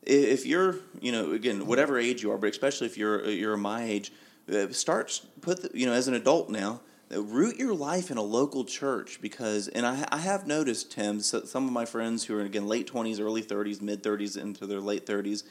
If 0.03 0.47
you're 0.47 0.77
you 1.01 1.13
know 1.13 1.33
again 1.33 1.67
whatever 1.67 1.99
age 1.99 2.23
you 2.23 2.31
are 2.31 2.39
but 2.39 2.51
especially 2.51 2.87
if 2.87 2.97
you're 2.97 3.29
you're 3.29 3.57
my 3.57 3.85
age 3.85 4.13
uh, 4.53 4.69
start 4.71 5.21
put 5.41 5.63
the, 5.63 5.71
you 5.75 5.87
know 5.87 5.93
as 5.93 6.09
an 6.09 6.15
adult 6.15 6.49
now 6.49 6.81
uh, 7.15 7.23
root 7.23 7.57
your 7.57 7.75
life 7.75 8.11
in 8.11 8.17
a 8.17 8.23
local 8.23 8.65
church 8.65 9.21
because 9.21 9.69
and 9.69 9.85
i, 9.85 10.07
I 10.11 10.19
have 10.19 10.47
noticed 10.47 10.93
tim 10.93 11.21
so, 11.21 11.45
some 11.45 11.67
of 11.67 11.73
my 11.73 11.85
friends 11.85 12.25
who 12.25 12.37
are 12.37 12.43
again 12.43 12.67
late 12.67 12.91
20s 12.91 13.21
early 13.21 13.43
30s 13.43 13.83
mid 13.83 14.03
30s 14.03 14.41
into 14.41 14.67
their 14.67 14.81
late 14.81 15.05
30s 15.05 15.43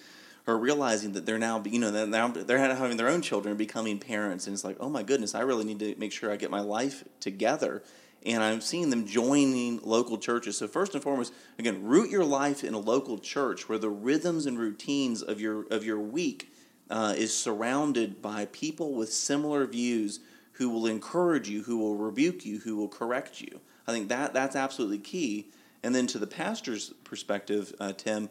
are 0.47 0.57
realizing 0.57 1.11
that 1.11 1.25
they're 1.25 1.37
now 1.37 1.61
you 1.65 1.79
know 1.79 1.91
they're 1.91 2.07
now 2.07 2.29
they're 2.29 2.57
having 2.57 2.97
their 2.97 3.09
own 3.09 3.21
children 3.21 3.55
becoming 3.57 3.99
parents 3.99 4.47
and 4.47 4.53
it's 4.53 4.63
like 4.63 4.77
oh 4.79 4.89
my 4.89 5.03
goodness 5.03 5.35
i 5.35 5.41
really 5.41 5.65
need 5.65 5.79
to 5.79 5.93
make 5.97 6.11
sure 6.11 6.31
i 6.31 6.35
get 6.35 6.49
my 6.49 6.61
life 6.61 7.03
together 7.19 7.83
and 8.25 8.43
I'm 8.43 8.61
seeing 8.61 8.89
them 8.89 9.05
joining 9.05 9.79
local 9.83 10.17
churches. 10.17 10.57
So 10.57 10.67
first 10.67 10.93
and 10.93 11.03
foremost, 11.03 11.33
again, 11.57 11.83
root 11.83 12.09
your 12.09 12.25
life 12.25 12.63
in 12.63 12.73
a 12.73 12.79
local 12.79 13.17
church 13.17 13.69
where 13.69 13.77
the 13.77 13.89
rhythms 13.89 14.45
and 14.45 14.59
routines 14.59 15.21
of 15.21 15.39
your 15.39 15.65
of 15.71 15.85
your 15.85 15.99
week 15.99 16.51
uh, 16.89 17.13
is 17.17 17.35
surrounded 17.35 18.21
by 18.21 18.45
people 18.51 18.93
with 18.93 19.11
similar 19.11 19.65
views 19.65 20.19
who 20.53 20.69
will 20.69 20.87
encourage 20.87 21.47
you, 21.47 21.63
who 21.63 21.77
will 21.77 21.95
rebuke 21.95 22.45
you, 22.45 22.59
who 22.59 22.75
will 22.75 22.87
correct 22.87 23.39
you. 23.39 23.61
I 23.87 23.91
think 23.91 24.09
that 24.09 24.33
that's 24.33 24.55
absolutely 24.55 24.99
key. 24.99 25.47
And 25.83 25.93
then 25.93 26.07
to 26.07 26.19
the 26.19 26.27
pastor's 26.27 26.89
perspective, 27.03 27.73
uh, 27.79 27.93
Tim, 27.93 28.29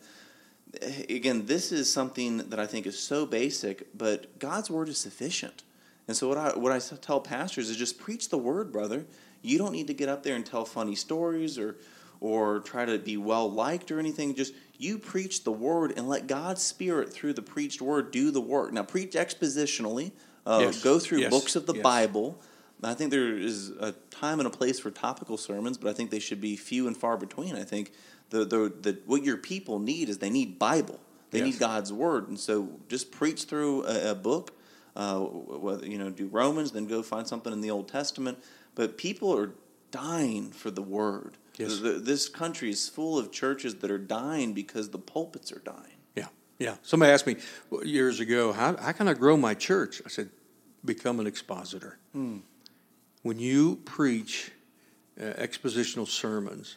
again, 1.09 1.47
this 1.47 1.73
is 1.73 1.93
something 1.93 2.39
that 2.51 2.59
I 2.59 2.67
think 2.67 2.87
is 2.87 2.99
so 2.99 3.27
basic, 3.27 3.87
but 3.97 4.39
God's 4.39 4.71
word 4.71 4.89
is 4.89 4.99
sufficient. 4.99 5.63
And 6.09 6.17
so 6.17 6.29
what 6.29 6.39
I 6.39 6.57
what 6.57 6.73
I 6.73 6.79
tell 6.79 7.21
pastors 7.21 7.69
is 7.69 7.77
just 7.77 7.99
preach 7.99 8.29
the 8.29 8.39
word, 8.39 8.71
brother. 8.73 9.07
You 9.43 9.59
don't 9.59 9.73
need 9.73 9.87
to 9.89 9.95
get 9.95 10.09
up 10.09 10.23
there 10.23 10.37
and 10.37 10.45
tell 10.47 10.65
funny 10.65 10.95
stories 10.95 11.59
or 11.59 11.77
or 12.21 12.61
try 12.61 12.85
to 12.85 12.99
be 12.99 13.17
well 13.17 13.51
liked 13.51 13.91
or 13.91 13.99
anything. 13.99 14.35
Just 14.35 14.55
you 14.79 14.99
preach 14.99 15.45
the 15.45 15.53
word 15.53 15.93
and 15.97 16.09
let 16.09 16.27
God's 16.27 16.63
spirit 16.63 17.13
through 17.13 17.33
the 17.33 17.43
preached 17.43 17.83
word 17.83 18.11
do 18.11 18.31
the 18.31 18.41
work. 18.41 18.73
Now 18.73 18.83
preach 18.85 19.13
expositionally. 19.13 20.13
Uh, 20.47 20.61
Yes. 20.63 20.83
Go 20.83 20.99
through 21.01 21.19
Yes. 21.19 21.31
books 21.31 21.57
of 21.57 21.67
the 21.67 21.75
Yes. 21.75 21.83
Bible. 21.83 22.41
I 22.83 22.95
think 22.95 23.11
there 23.11 23.37
is 23.37 23.71
a 23.81 23.93
time 24.11 24.39
and 24.39 24.47
a 24.47 24.51
place 24.51 24.79
for 24.79 24.91
topical 24.91 25.37
sermons, 25.39 25.79
but 25.79 25.89
I 25.89 25.93
think 25.93 26.11
they 26.11 26.19
should 26.19 26.41
be 26.41 26.57
few 26.57 26.87
and 26.87 26.97
far 26.97 27.17
between. 27.17 27.57
I 27.57 27.65
think 27.65 27.91
the 28.31 28.45
the, 28.45 28.73
the 28.81 28.99
what 29.07 29.23
your 29.25 29.37
people 29.37 29.79
need 29.79 30.09
is 30.09 30.19
they 30.19 30.31
need 30.31 30.59
Bible. 30.59 31.01
They 31.31 31.39
Yes. 31.41 31.47
need 31.55 31.59
God's 31.59 31.93
word, 31.93 32.29
and 32.29 32.39
so 32.39 32.69
just 32.89 33.11
preach 33.11 33.45
through 33.45 33.85
a, 33.87 34.11
a 34.12 34.15
book. 34.15 34.53
Uh, 34.95 35.19
whether 35.21 35.85
you 35.87 35.99
know, 35.99 36.09
do 36.09 36.27
Romans, 36.29 36.73
then 36.73 36.87
go 36.87 37.03
find 37.03 37.27
something 37.29 37.53
in 37.53 37.61
the 37.61 37.71
Old 37.71 37.87
Testament. 37.89 38.39
But 38.75 38.97
people 38.97 39.37
are 39.37 39.51
dying 39.91 40.53
for 40.53 40.71
the 40.71 40.81
word. 40.83 41.37
Yes. 41.59 41.81
The- 41.81 41.99
this 41.99 42.29
country 42.31 42.71
is 42.71 42.89
full 42.89 43.19
of 43.19 43.31
churches 43.31 43.75
that 43.77 43.91
are 43.91 43.99
dying 43.99 44.55
because 44.55 44.89
the 44.91 44.99
pulpits 44.99 45.53
are 45.53 45.59
dying. 45.59 45.99
Yeah, 46.15 46.29
yeah. 46.59 46.77
Somebody 46.83 47.12
asked 47.12 47.27
me 47.27 47.37
years 47.83 48.21
ago, 48.21 48.53
how, 48.53 48.77
how 48.79 48.93
can 48.93 49.07
I 49.09 49.12
grow 49.15 49.37
my 49.37 49.53
church? 49.53 50.01
I 50.07 50.09
said, 50.09 50.31
become 50.85 51.21
an 51.21 51.27
expositor. 51.27 51.99
when 53.23 53.39
you 53.39 53.77
preach 53.85 54.51
uh, 55.21 55.25
expositional 55.35 56.07
sermons, 56.09 56.77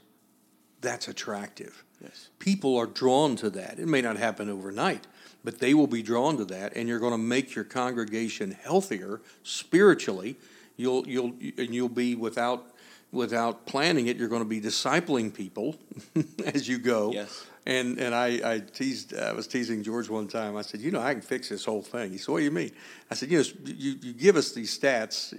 that's 0.81 1.07
attractive. 1.07 1.83
Yes. 2.01 2.29
People 2.39 2.77
are 2.77 2.85
drawn 2.85 3.35
to 3.37 3.49
that. 3.51 3.79
It 3.79 3.87
may 3.87 4.01
not 4.01 4.17
happen 4.17 4.49
overnight, 4.49 5.05
but 5.43 5.59
they 5.59 5.73
will 5.73 5.87
be 5.87 6.01
drawn 6.01 6.37
to 6.37 6.45
that, 6.45 6.75
and 6.75 6.87
you're 6.87 6.99
going 6.99 7.11
to 7.11 7.17
make 7.17 7.55
your 7.55 7.65
congregation 7.65 8.51
healthier 8.51 9.21
spiritually. 9.43 10.37
You'll 10.77 11.07
you'll 11.07 11.33
and 11.57 11.75
you'll 11.75 11.89
be 11.89 12.15
without 12.15 12.73
without 13.11 13.65
planning 13.65 14.07
it. 14.07 14.17
You're 14.17 14.29
going 14.29 14.43
to 14.43 14.47
be 14.47 14.61
discipling 14.61 15.33
people 15.33 15.75
as 16.45 16.67
you 16.67 16.77
go. 16.77 17.11
Yes. 17.11 17.45
And 17.65 17.99
and 17.99 18.15
I, 18.15 18.39
I 18.43 18.59
teased 18.59 19.13
I 19.13 19.33
was 19.33 19.45
teasing 19.45 19.83
George 19.83 20.09
one 20.09 20.27
time. 20.29 20.55
I 20.55 20.61
said, 20.61 20.79
you 20.79 20.91
know, 20.91 21.01
I 21.01 21.13
can 21.13 21.21
fix 21.21 21.49
this 21.49 21.65
whole 21.65 21.81
thing. 21.81 22.11
He 22.11 22.17
said, 22.17 22.31
what 22.31 22.37
do 22.39 22.45
you 22.45 22.51
mean? 22.51 22.71
I 23.11 23.15
said, 23.15 23.29
you 23.29 23.39
know, 23.39 23.45
you, 23.65 23.95
you 24.01 24.13
give 24.13 24.37
us 24.37 24.53
these 24.53 24.77
stats. 24.77 25.33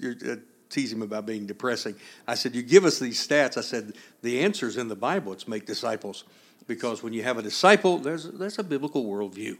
You're 0.00 0.32
uh, 0.32 0.36
teasing 0.68 0.98
him 0.98 1.02
about 1.02 1.26
being 1.26 1.46
depressing. 1.46 1.94
I 2.26 2.34
said, 2.34 2.54
you 2.54 2.62
give 2.62 2.84
us 2.84 2.98
these 2.98 3.26
stats. 3.26 3.56
I 3.56 3.60
said, 3.60 3.94
the 4.22 4.40
answer's 4.40 4.76
in 4.76 4.88
the 4.88 4.96
Bible. 4.96 5.32
It's 5.32 5.48
make 5.48 5.66
disciples, 5.66 6.24
because 6.66 7.02
when 7.02 7.12
you 7.12 7.22
have 7.22 7.38
a 7.38 7.42
disciple, 7.42 7.98
there's 7.98 8.24
that's 8.24 8.58
a 8.58 8.64
biblical 8.64 9.04
worldview. 9.04 9.56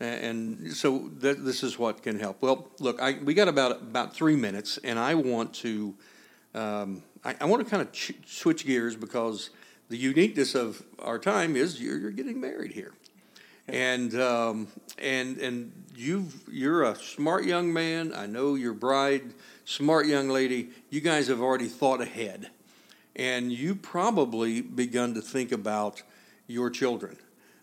And 0.00 0.72
so 0.72 1.10
that, 1.20 1.44
this 1.44 1.62
is 1.62 1.78
what 1.78 2.02
can 2.02 2.18
help. 2.18 2.42
Well, 2.42 2.68
look, 2.80 3.00
I, 3.00 3.18
we 3.22 3.32
got 3.32 3.46
about 3.46 3.72
about 3.80 4.14
three 4.14 4.34
minutes, 4.34 4.78
and 4.82 4.98
I 4.98 5.14
want 5.14 5.54
to 5.54 5.94
um, 6.54 7.02
I, 7.24 7.34
I, 7.40 7.44
want 7.46 7.64
to 7.64 7.70
kind 7.70 7.82
of 7.82 7.92
ch- 7.92 8.14
switch 8.26 8.64
gears 8.64 8.94
because 8.94 9.50
the 9.88 9.96
uniqueness 9.96 10.54
of 10.54 10.82
our 11.00 11.18
time 11.18 11.56
is 11.56 11.80
you're, 11.80 11.98
you're 11.98 12.10
getting 12.10 12.40
married 12.40 12.72
here, 12.72 12.92
and 13.66 14.14
um, 14.20 14.68
and 14.98 15.38
and 15.38 15.72
you've 15.96 16.42
you're 16.50 16.84
a 16.84 16.96
smart 16.96 17.44
young 17.44 17.72
man. 17.72 18.12
I 18.14 18.26
know 18.26 18.54
your 18.54 18.72
bride, 18.72 19.34
smart 19.64 20.06
young 20.06 20.28
lady. 20.28 20.70
You 20.90 21.00
guys 21.00 21.28
have 21.28 21.40
already 21.40 21.66
thought 21.66 22.00
ahead, 22.00 22.50
and 23.16 23.52
you 23.52 23.74
probably 23.74 24.60
begun 24.60 25.14
to 25.14 25.20
think 25.20 25.52
about 25.52 26.02
your 26.46 26.70
children 26.70 27.16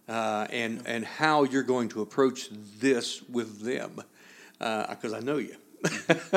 uh, 0.08 0.48
and 0.50 0.82
and 0.86 1.06
how 1.06 1.44
you're 1.44 1.64
going 1.64 1.90
to 1.90 2.02
approach 2.02 2.50
this 2.80 3.22
with 3.24 3.62
them, 3.62 4.02
because 4.58 5.14
uh, 5.14 5.18
I 5.18 5.20
know 5.20 5.38
you. 5.38 5.56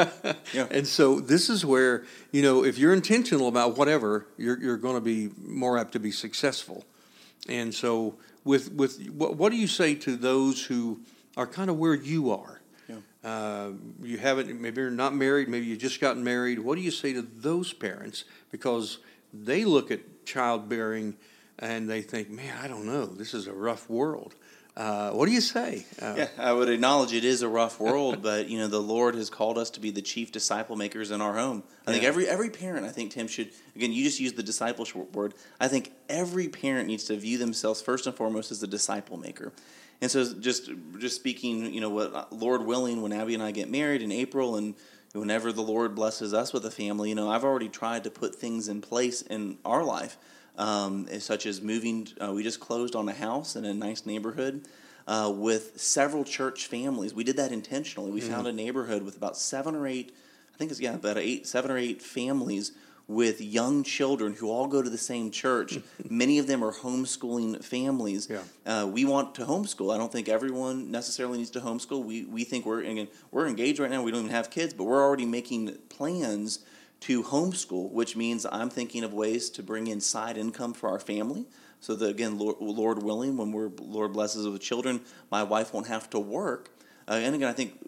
yeah. 0.55 0.67
And 0.71 0.87
so 0.87 1.21
this 1.21 1.51
is 1.51 1.67
where 1.67 2.05
you 2.33 2.43
know 2.43 2.65
if 2.65 2.79
you're 2.79 2.95
intentional 2.95 3.49
about 3.49 3.77
whatever, 3.77 4.27
you're 4.37 4.59
you're 4.61 4.77
going 4.77 4.95
to 4.95 5.01
be 5.01 5.31
more 5.43 5.79
apt 5.79 5.93
to 5.93 6.01
be 6.01 6.11
successful. 6.11 6.85
And 7.49 7.75
so 7.75 8.17
with 8.45 8.73
with 8.73 9.07
what, 9.09 9.37
what 9.37 9.51
do 9.51 9.59
you 9.59 9.67
say 9.67 9.95
to 9.97 10.17
those 10.17 10.65
who 10.65 11.01
are 11.37 11.47
kind 11.47 11.69
of 11.69 11.79
where 11.79 11.95
you 11.95 12.31
are? 12.31 12.61
Uh, 13.25 13.71
you 14.03 14.19
haven't 14.19 14.61
maybe 14.61 14.83
you're 14.83 14.91
not 14.91 15.15
married, 15.15 15.49
maybe 15.49 15.65
you 15.65 15.77
just 15.77 16.01
gotten 16.01 16.23
married. 16.23 16.59
What 16.59 16.75
do 16.77 16.83
you 16.83 16.91
say 16.91 17.15
to 17.15 17.23
those 17.23 17.73
parents 17.73 18.25
because 18.51 18.99
they 19.33 19.65
look 19.65 19.91
at 19.91 20.27
childbearing 20.27 21.17
and 21.59 21.89
they 21.89 22.03
think, 22.03 22.29
man, 22.29 22.55
I 22.63 22.69
don't 22.69 22.85
know, 22.85 23.07
this 23.07 23.33
is 23.33 23.47
a 23.47 23.53
rough 23.53 23.89
world. 23.89 24.35
Uh, 24.77 25.13
what 25.13 25.27
do 25.27 25.33
you 25.33 25.41
say? 25.41 25.87
Uh, 26.03 26.15
yeah, 26.19 26.29
I 26.37 26.53
would 26.53 26.69
acknowledge 26.69 27.13
it 27.13 27.25
is 27.25 27.43
a 27.43 27.49
rough 27.49 27.79
world, 27.79 28.23
but 28.23 28.49
you 28.49 28.59
know 28.59 28.67
the 28.67 28.83
Lord 28.83 29.15
has 29.15 29.31
called 29.31 29.57
us 29.57 29.71
to 29.71 29.81
be 29.81 29.91
the 29.93 30.03
chief 30.03 30.33
disciple 30.33 30.75
makers 30.75 31.13
in 31.13 31.21
our 31.21 31.35
home. 31.35 31.63
I 31.87 31.91
yeah. 31.91 31.95
think 31.95 32.05
every 32.05 32.29
every 32.29 32.51
parent, 32.51 32.85
I 32.85 32.89
think 32.89 33.13
Tim 33.13 33.29
should 33.29 33.51
again. 33.77 33.93
You 33.93 34.03
just 34.03 34.19
use 34.19 34.33
the 34.33 34.43
discipleship 34.43 35.15
word. 35.15 35.35
I 35.61 35.69
think 35.69 35.93
every 36.09 36.49
parent 36.49 36.89
needs 36.89 37.05
to 37.05 37.17
view 37.17 37.39
themselves 37.39 37.83
first 37.83 38.09
and 38.09 38.17
foremost 38.17 38.51
as 38.51 38.65
a 38.65 38.67
disciple 38.67 39.17
maker. 39.17 39.53
And 40.05 40.11
so, 40.11 40.35
just 40.35 40.71
just 40.99 41.17
speaking, 41.17 41.73
you 41.73 41.81
know, 41.81 41.89
what 41.89 42.31
Lord 42.31 42.67
willing, 42.67 43.01
when 43.01 43.11
Abby 43.11 43.33
and 43.33 43.43
I 43.43 43.53
get 43.53 43.71
married 43.71 44.03
in 44.03 44.13
April, 44.13 44.57
and 44.57 44.75
whenever 45.13 45.51
the 45.51 45.63
Lord 45.63 45.95
blesses 45.95 46.35
us 46.35 46.53
with 46.53 46.67
a 46.67 46.71
family, 46.71 47.09
you 47.09 47.15
know, 47.15 47.31
I've 47.31 47.43
already 47.43 47.71
tried 47.71 48.05
to 48.05 48.11
put 48.11 48.35
things 48.35 48.69
in 48.69 48.83
place 48.83 49.23
in 49.23 49.57
our 49.65 49.83
life 49.83 50.19
um, 50.59 51.09
such 51.21 51.47
as 51.47 51.63
moving. 51.63 52.07
Uh, 52.23 52.33
we 52.35 52.43
just 52.43 52.61
closed 52.61 52.95
on 52.95 53.09
a 53.09 53.15
house 53.15 53.57
in 53.57 53.65
a 53.65 53.73
nice 53.73 54.05
neighborhood 54.05 54.69
uh, 55.07 55.33
with 55.35 55.81
several 55.81 56.23
church 56.23 56.67
families. 56.67 57.15
We 57.15 57.25
did 57.25 57.39
that 57.39 57.51
intentionally. 57.51 58.11
We 58.11 58.21
mm. 58.21 58.29
found 58.29 58.47
a 58.47 58.53
neighborhood 58.53 59.05
with 59.05 59.17
about 59.17 59.39
seven 59.39 59.75
or 59.75 59.87
eight, 59.87 60.15
I 60.55 60.59
think 60.59 60.71
it's 60.71 60.81
yeah, 60.81 60.97
about 60.97 61.17
eight, 61.17 61.47
seven 61.47 61.71
or 61.71 61.79
eight 61.79 62.03
families 62.03 62.73
with 63.07 63.41
young 63.41 63.83
children 63.83 64.33
who 64.33 64.51
all 64.51 64.67
go 64.67 64.83
to 64.83 64.89
the 64.89 64.99
same 64.99 65.31
church. 65.31 65.79
Many 66.09 66.39
of 66.39 66.47
them 66.47 66.65
are 66.65 66.73
homeschooling 66.73 67.63
families. 67.63 68.29
Yeah. 68.31 68.43
Uh, 68.65 68.87
we 68.87 69.05
want 69.05 69.35
to 69.37 69.45
homeschool. 69.45 69.95
I 69.95 69.99
don't 69.99 70.11
think 70.11 70.29
everyone 70.29 70.91
necessarily 70.91 71.39
needs 71.39 71.51
to 71.51 71.61
homeschool. 71.61 72.05
We, 72.05 72.25
we 72.25 72.45
think 72.45 72.65
we're 72.65 72.81
again, 72.81 73.09
we're 73.31 73.47
engaged 73.47 73.79
right 73.79 73.91
now. 73.91 74.03
We 74.03 74.11
don't 74.11 74.21
even 74.21 74.33
have 74.33 74.51
kids, 74.51 74.73
but 74.73 74.85
we're 74.85 75.03
already 75.03 75.27
making 75.27 75.77
plans 75.89 76.61
to 77.01 77.23
homeschool, 77.23 77.91
which 77.91 78.17
means 78.17 78.47
I'm 78.51 78.71
thinking 78.71 79.05
of 79.05 79.13
ways 79.13 79.51
to 79.51 79.63
bring 79.63 79.89
in 79.89 80.01
side 80.01 80.39
income 80.39 80.73
for 80.73 80.89
our 80.89 81.01
family. 81.01 81.47
So 81.81 81.95
that 81.97 82.09
again, 82.09 82.39
Lord, 82.39 82.57
Lord 82.61 83.03
willing, 83.03 83.37
when 83.37 83.53
we're 83.53 83.71
Lord 83.79 84.15
blesses 84.15 84.47
us 84.47 84.53
with 84.53 84.63
children, 84.63 85.03
my 85.31 85.43
wife 85.43 85.75
won't 85.75 85.89
have 85.89 86.09
to 86.11 86.19
work. 86.19 86.71
Uh, 87.07 87.15
and 87.15 87.35
again, 87.35 87.49
I 87.49 87.53
think 87.53 87.79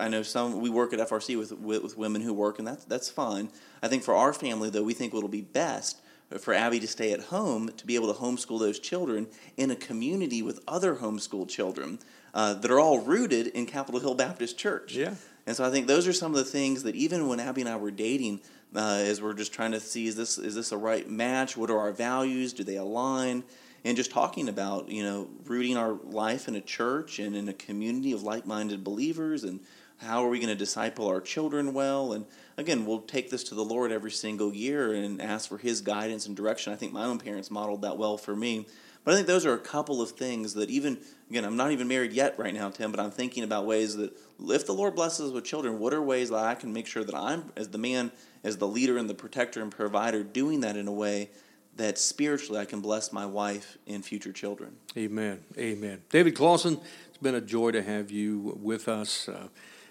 I 0.00 0.08
know 0.08 0.22
some 0.22 0.60
we 0.60 0.70
work 0.70 0.92
at 0.92 0.98
FRC 0.98 1.38
with, 1.38 1.52
with, 1.52 1.82
with 1.82 1.96
women 1.96 2.22
who 2.22 2.32
work, 2.32 2.58
and 2.58 2.66
that's 2.66 2.84
that's 2.84 3.08
fine. 3.08 3.50
I 3.82 3.88
think 3.88 4.02
for 4.02 4.14
our 4.14 4.32
family, 4.32 4.70
though, 4.70 4.82
we 4.82 4.94
think 4.94 5.14
it'll 5.14 5.28
be 5.28 5.42
best 5.42 6.00
for 6.38 6.54
Abby 6.54 6.80
to 6.80 6.88
stay 6.88 7.12
at 7.12 7.20
home 7.20 7.70
to 7.76 7.86
be 7.86 7.94
able 7.94 8.12
to 8.12 8.18
homeschool 8.18 8.58
those 8.58 8.78
children 8.78 9.28
in 9.56 9.70
a 9.70 9.76
community 9.76 10.42
with 10.42 10.60
other 10.66 10.96
homeschooled 10.96 11.48
children 11.48 11.98
uh, 12.32 12.54
that 12.54 12.70
are 12.70 12.80
all 12.80 13.00
rooted 13.00 13.48
in 13.48 13.66
Capitol 13.66 14.00
Hill 14.00 14.14
Baptist 14.14 14.58
Church. 14.58 14.94
Yeah. 14.94 15.14
And 15.46 15.54
so 15.54 15.64
I 15.64 15.70
think 15.70 15.86
those 15.86 16.08
are 16.08 16.12
some 16.12 16.32
of 16.32 16.38
the 16.38 16.44
things 16.44 16.82
that 16.84 16.94
even 16.96 17.28
when 17.28 17.38
Abby 17.38 17.60
and 17.60 17.70
I 17.70 17.76
were 17.76 17.90
dating, 17.90 18.40
uh, 18.74 19.02
as 19.04 19.22
we're 19.22 19.34
just 19.34 19.52
trying 19.52 19.72
to 19.72 19.80
see 19.80 20.06
is 20.06 20.16
this 20.16 20.38
is 20.38 20.54
this 20.54 20.72
a 20.72 20.76
right 20.76 21.08
match? 21.08 21.56
What 21.56 21.70
are 21.70 21.78
our 21.78 21.92
values? 21.92 22.52
Do 22.52 22.64
they 22.64 22.76
align? 22.76 23.44
And 23.84 23.96
just 23.96 24.10
talking 24.10 24.48
about 24.48 24.88
you 24.88 25.02
know 25.02 25.28
rooting 25.44 25.76
our 25.76 25.92
life 25.92 26.48
in 26.48 26.56
a 26.56 26.60
church 26.60 27.18
and 27.18 27.36
in 27.36 27.48
a 27.48 27.52
community 27.52 28.12
of 28.12 28.22
like-minded 28.22 28.82
believers, 28.82 29.44
and 29.44 29.60
how 29.98 30.24
are 30.24 30.28
we 30.28 30.38
going 30.38 30.48
to 30.48 30.54
disciple 30.54 31.06
our 31.06 31.20
children 31.20 31.74
well? 31.74 32.12
And 32.12 32.26
again, 32.56 32.86
we'll 32.86 33.02
take 33.02 33.30
this 33.30 33.44
to 33.44 33.54
the 33.54 33.64
Lord 33.64 33.92
every 33.92 34.10
single 34.10 34.52
year 34.52 34.92
and 34.92 35.20
ask 35.20 35.48
for 35.48 35.58
His 35.58 35.80
guidance 35.80 36.26
and 36.26 36.36
direction. 36.36 36.72
I 36.72 36.76
think 36.76 36.92
my 36.92 37.04
own 37.04 37.18
parents 37.18 37.50
modeled 37.50 37.82
that 37.82 37.98
well 37.98 38.16
for 38.16 38.34
me. 38.34 38.66
But 39.04 39.12
I 39.12 39.16
think 39.16 39.26
those 39.26 39.44
are 39.44 39.52
a 39.52 39.58
couple 39.58 40.00
of 40.00 40.12
things 40.12 40.54
that 40.54 40.70
even 40.70 40.98
again, 41.28 41.44
I'm 41.44 41.56
not 41.56 41.72
even 41.72 41.88
married 41.88 42.12
yet 42.12 42.38
right 42.38 42.54
now, 42.54 42.70
Tim, 42.70 42.90
but 42.90 43.00
I'm 43.00 43.10
thinking 43.10 43.44
about 43.44 43.66
ways 43.66 43.96
that 43.96 44.16
if 44.40 44.66
the 44.66 44.72
Lord 44.72 44.94
blesses 44.94 45.28
us 45.28 45.32
with 45.32 45.44
children, 45.44 45.78
what 45.78 45.92
are 45.92 46.02
ways 46.02 46.30
that 46.30 46.38
I 46.38 46.54
can 46.54 46.72
make 46.72 46.86
sure 46.86 47.04
that 47.04 47.14
I'm 47.14 47.52
as 47.54 47.68
the 47.68 47.78
man 47.78 48.12
as 48.42 48.56
the 48.56 48.68
leader 48.68 48.96
and 48.96 49.08
the 49.08 49.14
protector 49.14 49.62
and 49.62 49.70
provider, 49.70 50.22
doing 50.22 50.60
that 50.60 50.76
in 50.76 50.88
a 50.88 50.92
way 50.92 51.30
that 51.76 51.98
spiritually 51.98 52.60
I 52.60 52.64
can 52.64 52.80
bless 52.80 53.12
my 53.12 53.26
wife 53.26 53.78
and 53.86 54.04
future 54.04 54.32
children. 54.32 54.76
Amen. 54.96 55.40
Amen. 55.58 56.02
David 56.10 56.34
Closson, 56.34 56.80
it's 57.08 57.18
been 57.18 57.34
a 57.34 57.40
joy 57.40 57.72
to 57.72 57.82
have 57.82 58.10
you 58.10 58.58
with 58.62 58.88
us. 58.88 59.28
Uh, 59.28 59.48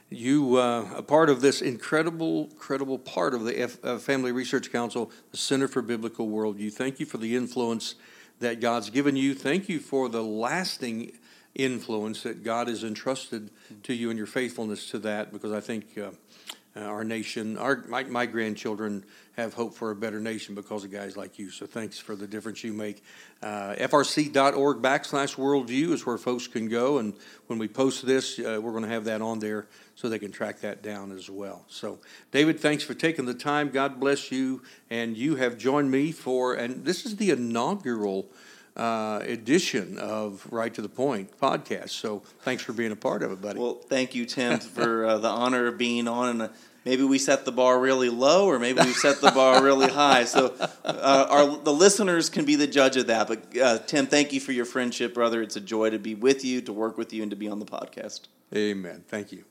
you 0.10 0.58
uh, 0.58 0.88
a 0.96 1.02
part 1.02 1.30
of 1.30 1.42
this 1.42 1.62
incredible, 1.62 2.50
incredible 2.52 3.00
part 3.00 3.34
of 3.34 3.46
the 3.46 3.62
F- 3.62 3.84
uh, 3.84 3.98
Family 3.98 4.32
Research 4.32 4.72
Council, 4.72 5.12
the 5.32 5.38
Center 5.38 5.68
for 5.68 5.82
Biblical 5.82 6.28
Worldview. 6.28 6.72
Thank 6.72 7.00
you 7.00 7.06
for 7.06 7.18
the 7.18 7.36
influence 7.36 7.96
that 8.40 8.60
God's 8.60 8.90
given 8.90 9.16
you. 9.16 9.34
Thank 9.34 9.70
you 9.70 9.80
for 9.80 10.10
the 10.10 10.24
lasting 10.24 11.14
influence 11.56 12.24
that 12.24 12.44
God 12.44 12.68
has 12.68 12.84
entrusted 12.84 13.50
to 13.84 13.94
you 13.94 14.10
and 14.10 14.18
your 14.18 14.28
faithfulness 14.28 14.90
to 14.92 15.00
that, 15.00 15.32
because 15.32 15.52
I 15.52 15.60
think 15.60 15.98
uh, 16.76 16.82
our 16.82 17.04
nation, 17.04 17.58
our 17.58 17.84
my, 17.88 18.04
my, 18.04 18.26
grandchildren 18.26 19.06
have 19.38 19.54
hope 19.54 19.76
for 19.76 19.92
a 19.92 19.96
better 19.96 20.20
nation 20.20 20.56
because 20.56 20.84
of 20.84 20.92
guys 20.92 21.16
like 21.16 21.38
you. 21.38 21.52
So 21.52 21.68
thanks 21.68 22.00
for 22.00 22.16
the 22.16 22.26
difference 22.26 22.64
you 22.64 22.74
make. 22.74 23.04
Uh, 23.42 23.76
FRC.org 23.76 24.82
backslash 24.82 25.36
worldview 25.36 25.92
is 25.92 26.06
where 26.06 26.18
folks 26.18 26.48
can 26.48 26.70
go. 26.70 26.98
And 26.98 27.14
when 27.48 27.60
we 27.60 27.68
post 27.68 28.06
this, 28.06 28.40
uh, 28.40 28.60
we're 28.62 28.72
going 28.72 28.84
to 28.84 28.90
have 28.90 29.06
that 29.06 29.22
on 29.22 29.40
there 29.40 29.68
so 29.96 30.10
they 30.10 30.18
can 30.18 30.32
track 30.32 30.62
that 30.62 30.82
down 30.82 31.12
as 31.12 31.30
well. 31.30 31.64
So, 31.68 32.00
David, 32.32 32.60
thanks 32.60 32.84
for 32.84 32.96
taking 32.96 33.26
the 33.26 33.36
time. 33.36 33.70
God 33.70 34.00
bless 34.00 34.32
you. 34.32 34.64
And 34.90 35.16
you 35.16 35.36
have 35.36 35.58
joined 35.58 35.92
me 35.92 36.12
for, 36.12 36.56
and 36.56 36.86
this 36.86 37.06
is 37.06 37.18
the 37.18 37.30
inaugural 37.30 38.28
uh, 38.76 39.20
edition 39.24 39.98
of 39.98 40.46
Right 40.52 40.74
to 40.74 40.82
the 40.82 40.90
Point 40.90 41.40
podcast. 41.40 41.90
So 41.90 42.24
thanks 42.42 42.64
for 42.64 42.74
being 42.74 42.92
a 42.92 42.96
part 42.96 43.24
of 43.24 43.32
it, 43.32 43.42
buddy. 43.42 43.60
Well, 43.60 43.76
thank 43.76 44.16
you, 44.16 44.26
Tim, 44.26 44.60
for 44.60 45.06
uh, 45.06 45.18
the 45.20 45.28
honor 45.28 45.68
of 45.68 45.78
being 45.78 46.08
on. 46.08 46.30
And 46.30 46.42
uh, 46.44 46.48
maybe 46.86 47.04
we 47.04 47.20
set 47.20 47.46
the 47.46 47.52
bar 47.52 47.80
really 47.80 48.10
low, 48.10 48.48
or 48.48 48.60
maybe 48.60 48.82
we 48.82 48.94
set 48.94 49.22
the 49.22 49.32
bar 49.32 49.64
really 49.64 49.90
high. 49.90 50.26
So 50.26 50.54
uh, 50.84 51.28
our 51.30 51.58
the 51.58 51.74
listeners 51.74 52.30
can 52.30 52.46
be 52.46 52.56
the 52.56 52.68
judge 52.68 52.98
of 52.98 53.08
that. 53.08 53.28
But 53.28 53.58
uh, 53.58 53.80
Tim, 53.80 54.08
thank 54.08 54.34
you 54.34 54.40
for 54.40 54.52
your 54.52 54.66
friendship, 54.66 55.14
brother. 55.14 55.42
It's 55.42 55.56
a 55.56 55.62
joy 55.62 55.92
to 55.92 56.00
be 56.00 56.16
with 56.16 56.44
you, 56.44 56.62
to 56.62 56.74
work 56.74 56.98
with 56.98 57.14
you, 57.14 57.22
and 57.22 57.32
to 57.32 57.38
be 57.38 57.48
on 57.48 57.60
the 57.60 57.66
podcast. 57.66 58.22
Amen. 58.56 59.04
Thank 59.08 59.32
you. 59.32 59.46